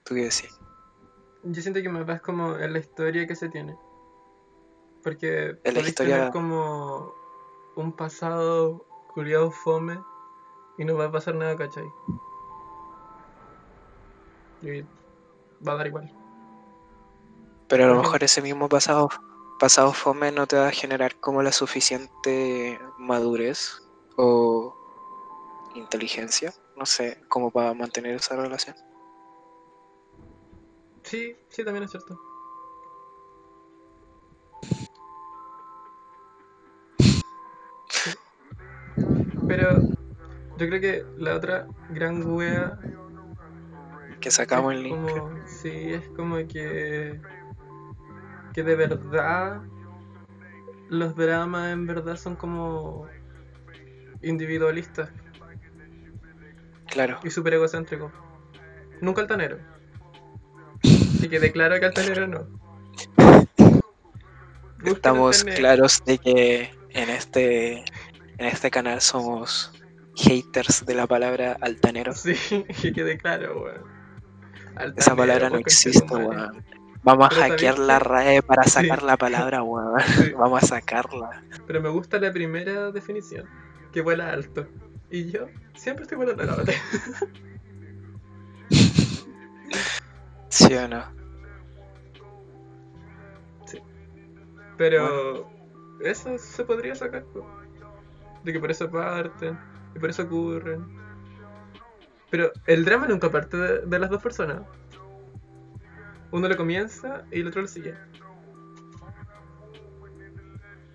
tú 0.04 0.16
qué 0.16 0.24
decís 0.24 0.54
Yo 1.44 1.62
siento 1.62 1.82
que 1.82 1.88
me 1.90 2.04
vas 2.04 2.20
como 2.22 2.58
en 2.58 2.74
la 2.74 2.80
historia 2.80 3.26
que 3.26 3.36
se 3.36 3.48
tiene. 3.48 3.74
Porque 5.04 5.56
En 5.64 5.74
la 5.74 5.80
historia- 5.88 6.16
tener 6.18 6.32
como 6.34 7.14
un 7.78 7.94
pasado 7.94 8.86
culiado 9.14 9.50
fome 9.52 9.98
y 10.78 10.84
no 10.84 10.98
va 10.98 11.06
a 11.06 11.12
pasar 11.12 11.36
nada, 11.36 11.56
¿cachai? 11.56 11.86
Y 14.62 14.82
va 15.66 15.74
a 15.74 15.76
dar 15.76 15.88
igual. 15.88 16.12
Pero 17.70 17.84
a 17.84 17.88
lo 17.88 17.96
mejor 17.96 18.24
ese 18.24 18.42
mismo 18.42 18.70
pasado, 18.70 19.10
pasado 19.60 19.94
fome 19.94 20.32
no 20.32 20.48
te 20.48 20.58
va 20.58 20.68
a 20.70 20.72
generar 20.72 21.20
como 21.20 21.44
la 21.44 21.52
suficiente 21.52 22.80
madurez 22.98 23.82
o 24.16 24.76
inteligencia, 25.76 26.54
no 26.76 26.86
sé, 26.86 27.22
como 27.28 27.52
para 27.52 27.74
mantener 27.74 28.16
esa 28.16 28.36
relación. 28.36 28.76
Sí, 31.04 31.36
sí, 31.50 31.64
también 31.64 31.84
es 31.84 31.92
cierto. 31.92 32.20
Pero 39.48 39.80
yo 40.58 40.68
creo 40.68 40.82
que 40.82 41.06
la 41.18 41.36
otra 41.36 41.68
gran 41.92 42.26
wea 42.30 42.78
Que 44.20 44.30
sacamos 44.32 44.74
el 44.74 44.84
link. 44.84 45.10
como, 45.12 45.48
sí, 45.48 45.94
es 45.94 46.10
como 46.10 46.36
que 46.48 47.22
que 48.58 48.64
de 48.64 48.76
verdad 48.76 49.62
los 50.90 51.16
dramas 51.16 51.72
en 51.72 51.86
verdad 51.86 52.18
son 52.18 52.36
como 52.36 53.08
individualistas 54.24 55.12
Claro, 56.88 57.20
y 57.24 57.30
súper 57.30 57.54
egocéntricos. 57.54 58.12
Nunca 59.00 59.22
altanero. 59.22 59.60
Y 60.82 61.30
que 61.30 61.40
declaro 61.40 61.80
que 61.80 61.86
altanero 61.86 62.26
no. 62.26 62.48
Estamos 64.84 65.44
claros 65.44 66.04
de 66.04 66.18
que 66.18 66.72
en 66.90 67.10
este, 67.12 67.86
en 68.40 68.46
este 68.48 68.72
canal 68.72 69.02
somos 69.02 69.72
haters 70.16 70.84
de 70.84 70.96
la 70.96 71.06
palabra 71.06 71.58
altanero. 71.62 72.12
Sí, 72.16 72.34
que 72.82 72.92
quede 72.92 73.20
claro, 73.20 73.62
weón. 73.62 74.96
Esa 74.98 75.16
palabra 75.16 75.52
no 75.52 75.60
existe, 75.60 76.16
weón. 76.16 76.66
Vamos 77.08 77.28
a 77.28 77.30
Pero 77.30 77.42
¿sabéis 77.42 77.54
hackear 77.54 77.80
la? 77.80 78.00
RAE 78.00 78.42
para 78.44 78.64
Sí. 78.64 78.70
sacar 78.72 79.02
la 79.02 79.16
palabra, 79.16 79.64
weón. 79.64 79.98
Sí. 80.02 80.34
Vamos 80.38 80.62
a 80.62 80.68
sacarla. 80.68 81.42
Pero 81.66 81.82
me 81.82 81.88
gusta 81.88 82.20
la 82.20 82.34
primera 82.34 82.92
definición, 82.92 83.46
que 83.94 84.02
vuela 84.02 84.30
alto. 84.34 84.68
Y 85.10 85.32
yo 85.32 85.48
siempre 85.74 86.04
estoy 86.04 86.18
volando 86.18 86.44
la 86.44 86.56
batalla. 86.56 86.82
¿Sí 90.50 90.74
o 90.76 90.88
no? 90.90 91.06
Pero 94.78 95.50
eso 96.02 96.38
se 96.38 96.64
podría 96.66 96.94
sacar, 96.94 97.26
de 98.44 98.54
que 98.54 98.60
por 98.60 98.70
eso 98.70 98.92
parten, 98.92 99.58
y 99.96 100.00
por 100.00 100.10
eso 100.10 100.24
ocurren. 100.24 100.86
Pero 102.30 102.52
el 102.66 102.84
drama 102.84 103.08
nunca 103.08 103.32
parte 103.32 103.56
de, 103.56 103.80
de 103.86 104.00
las 104.00 104.10
dos 104.10 104.22
personas. 104.22 104.62
Uno 106.32 106.48
lo 106.48 106.58
comienza 106.58 107.26
y 107.32 107.42
el 107.42 107.48
otro 107.48 107.62
lo 107.62 107.68
sigue. 107.68 107.96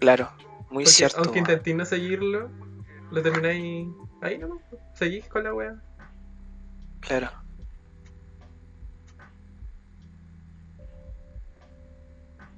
Claro, 0.00 0.30
muy 0.70 0.84
Porque 0.84 0.90
cierto. 0.90 1.16
aunque 1.18 1.40
weón. 1.40 1.50
intentéis 1.50 1.76
no 1.76 1.84
seguirlo, 1.84 2.50
lo 3.10 3.22
termináis 3.22 3.88
ahí 4.20 4.38
nomás. 4.38 4.58
Seguís 4.94 5.26
con 5.26 5.44
la 5.44 5.54
wea. 5.54 5.80
Claro. 7.00 7.30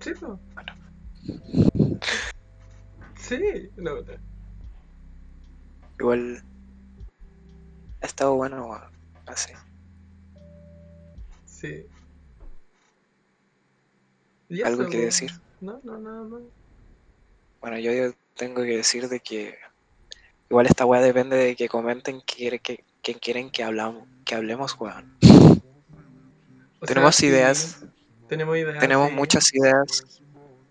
Sí, 0.01 0.13
po. 0.15 0.39
Bueno. 0.55 0.73
Sí, 3.17 3.71
no, 3.77 3.95
no. 4.03 4.13
Igual 5.99 6.43
ha 8.03 8.07
estado 8.07 8.35
bueno. 8.35 8.81
Así. 9.27 9.53
Sí. 11.47 11.87
¿Y 14.55 14.63
¿Algo 14.63 14.89
que 14.89 14.99
decir? 14.99 15.33
No, 15.61 15.81
no, 15.83 15.99
nada 15.99 16.23
más. 16.23 16.43
Bueno, 17.61 17.79
yo 17.79 17.93
yo 17.93 18.13
tengo 18.37 18.63
que 18.63 18.77
decir 18.77 19.09
de 19.09 19.21
que 19.21 19.57
igual 20.49 20.67
esta 20.67 20.87
weá 20.87 21.01
depende 21.01 21.37
de 21.37 21.57
que 21.57 21.69
comenten 21.69 22.21
que, 22.21 22.61
quieren 23.21 23.51
que 23.51 23.65
hablamos, 23.65 24.07
que 24.25 24.35
hablemos, 24.35 24.77
weón. 24.79 25.13
Tenemos 26.87 27.17
sea, 27.17 27.29
ideas, 27.29 27.83
Tenemos 28.29 28.57
ideas. 28.59 28.79
tenemos 28.79 29.11
muchas 29.11 29.53
ideas, 29.55 30.21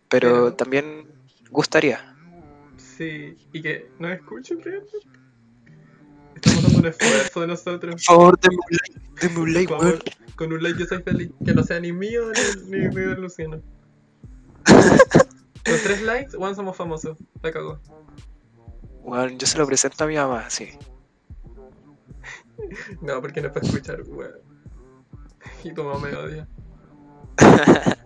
pero, 0.08 0.30
Pero- 0.30 0.54
también 0.54 1.08
gustaría. 1.50 2.16
Sí, 2.78 3.36
y 3.52 3.62
que 3.62 3.90
nos 4.00 4.12
escuchen 4.12 4.62
realmente. 4.62 4.98
Estamos 6.36 6.64
dando 6.64 6.80
un 6.80 6.86
esfuerzo 6.86 7.42
de 7.42 7.48
nosotros. 7.48 7.96
Por 7.96 8.02
favor, 8.02 8.40
denme 8.40 8.58
un 8.58 8.78
like, 8.78 9.20
denme 9.22 9.40
un 9.40 9.54
like, 9.54 9.74
Por 9.74 9.84
weón. 9.86 10.00
con 10.36 10.54
un 10.54 10.62
like 10.62 10.80
yo 10.80 10.86
soy 10.86 11.02
feliz. 11.02 11.32
Que 11.44 11.54
no 11.54 11.64
sea 11.64 11.80
ni 11.80 11.92
mío 11.92 12.32
ni, 12.70 12.78
ni, 12.78 12.88
ni 12.88 12.96
de 12.96 13.16
Luciano. 13.16 13.60
Con 14.66 15.78
tres 15.84 16.02
likes, 16.02 16.38
Juan 16.38 16.56
somos 16.56 16.76
famosos. 16.76 17.18
La 17.42 17.52
cagó. 17.52 17.80
Weón, 19.02 19.38
yo 19.38 19.48
se 19.48 19.58
lo 19.58 19.66
presento 19.66 20.04
a 20.04 20.08
mi 20.08 20.16
mamá, 20.16 20.50
sí. 20.50 20.70
No, 23.02 23.22
porque 23.22 23.42
no 23.42 23.48
es 23.48 23.54
para 23.54 23.66
escuchar, 23.66 24.02
weón. 24.08 24.34
Y 25.64 25.74
tu 25.74 25.84
mamá 25.84 26.00
me 26.00 26.16
odia. 26.16 26.48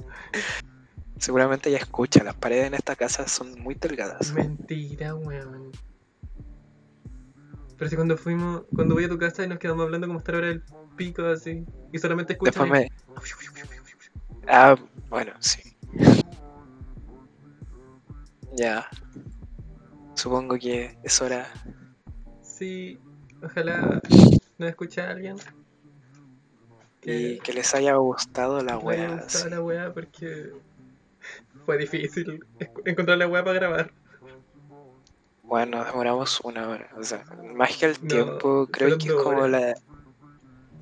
Seguramente 1.20 1.70
ella 1.70 1.80
escucha, 1.80 2.24
las 2.24 2.36
paredes 2.36 2.68
en 2.68 2.74
esta 2.76 2.96
casa 2.96 3.28
son 3.28 3.60
muy 3.60 3.76
delgadas. 3.76 4.32
Mentira, 4.34 5.16
weón. 5.16 5.72
Pero 7.78 7.90
si 7.90 7.96
cuando 7.96 8.18
fuimos, 8.18 8.64
cuando 8.74 8.96
voy 8.96 9.06
a 9.06 9.10
tu 9.10 9.18
casa 9.18 9.44
y 9.44 9.48
nos 9.48 9.60
quedamos 9.60 9.86
hablando 9.86 10.08
como 10.08 10.20
estar 10.20 10.36
ahora 10.36 10.50
el 10.50 10.64
pico 10.96 11.24
así. 11.26 11.66
Y 11.92 12.00
solamente 12.00 12.34
escuchan. 12.34 12.70
Después 12.70 12.82
y- 12.82 12.84
me... 12.84 12.90
Ah, 14.48 14.76
bueno, 15.10 15.34
sí. 15.40 15.60
Ya. 18.58 18.90
Supongo 20.16 20.58
que 20.58 20.98
es 21.04 21.22
hora. 21.22 21.48
Sí, 22.42 23.00
ojalá 23.44 24.02
nos 24.58 24.70
escuche 24.70 25.00
alguien. 25.02 25.36
Y 27.04 27.40
que 27.40 27.54
les 27.54 27.74
haya 27.76 27.96
gustado 27.96 28.62
la 28.62 28.80
que 28.80 28.86
le 28.88 28.94
haya 28.96 29.10
wea. 29.10 29.22
gustado 29.24 29.44
sí. 29.46 29.50
la 29.52 29.62
weá 29.62 29.94
porque 29.94 30.52
fue 31.66 31.78
difícil 31.78 32.44
encontrar 32.86 33.18
la 33.20 33.28
weá 33.28 33.44
para 33.44 33.60
grabar. 33.60 33.92
Bueno, 35.44 35.86
demoramos 35.86 36.42
una 36.44 36.68
hora. 36.68 36.90
O 36.98 37.04
sea, 37.04 37.24
más 37.56 37.78
que 37.78 37.86
el 37.86 37.94
No, 38.02 38.08
tiempo, 38.08 38.68
creo 38.72 38.98
que 38.98 39.08
es 39.08 39.14
como 39.14 39.38
horas. 39.44 39.52
la, 39.52 39.76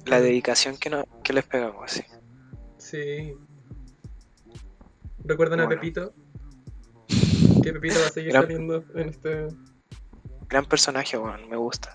la 0.06 0.22
dedicación 0.22 0.78
que, 0.78 0.90
no, 0.90 1.04
que 1.24 1.34
les 1.34 1.44
pegamos, 1.46 1.92
sí. 1.92 2.04
Sí. 2.78 3.36
¿Recuerdan 5.24 5.60
a. 5.60 5.70
Pepito? 5.70 6.14
Que 7.66 7.74
Pepito 7.74 8.00
va 8.00 8.06
a 8.06 8.10
seguir 8.10 8.32
Gran- 8.32 8.44
saliendo 8.44 8.86
en 8.94 9.10
este. 9.10 9.48
Gran 10.48 10.66
personaje, 10.66 11.18
weón, 11.18 11.50
me 11.50 11.56
gusta. 11.58 11.94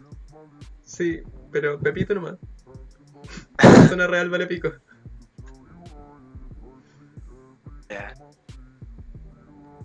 Sí, 0.84 1.20
pero 1.52 1.78
Pepito 1.78 2.12
nomás. 2.12 2.34
Persona 3.56 4.08
real 4.08 4.28
vale 4.30 4.48
pico. 4.48 4.72
Ya. 7.88 8.12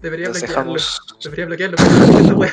Debería 0.01 0.29
bloquearlo. 0.29 0.47
dejamos, 0.47 1.01
Debería 1.23 1.45
bloquearlo. 1.45 1.77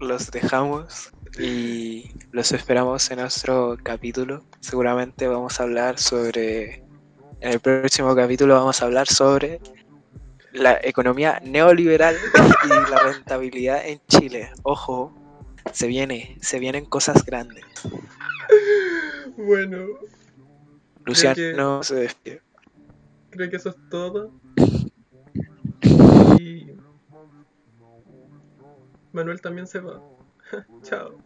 los 0.00 0.30
dejamos 0.30 1.10
y 1.38 2.12
los 2.32 2.52
esperamos 2.52 3.10
en 3.10 3.18
nuestro 3.20 3.76
capítulo. 3.82 4.42
Seguramente 4.60 5.28
vamos 5.28 5.60
a 5.60 5.64
hablar 5.64 5.98
sobre. 5.98 6.82
En 7.40 7.52
el 7.52 7.60
próximo 7.60 8.16
capítulo 8.16 8.54
vamos 8.54 8.80
a 8.82 8.86
hablar 8.86 9.06
sobre 9.06 9.60
la 10.58 10.78
economía 10.82 11.40
neoliberal 11.44 12.16
y 12.64 12.68
la 12.90 12.98
rentabilidad 13.12 13.86
en 13.86 14.00
Chile. 14.08 14.50
Ojo, 14.62 15.12
se 15.72 15.86
viene, 15.86 16.36
se 16.40 16.58
vienen 16.58 16.84
cosas 16.84 17.24
grandes. 17.24 17.64
Bueno, 19.36 19.86
Luciano 21.04 21.80
que- 21.80 21.86
se 21.86 21.94
despide. 21.94 22.42
creo 23.30 23.50
que 23.50 23.56
eso 23.56 23.70
es 23.70 23.76
todo. 23.90 24.32
Y. 26.40 26.72
Manuel 29.12 29.40
también 29.40 29.66
se 29.66 29.80
va. 29.80 30.00
Chao. 30.82 31.16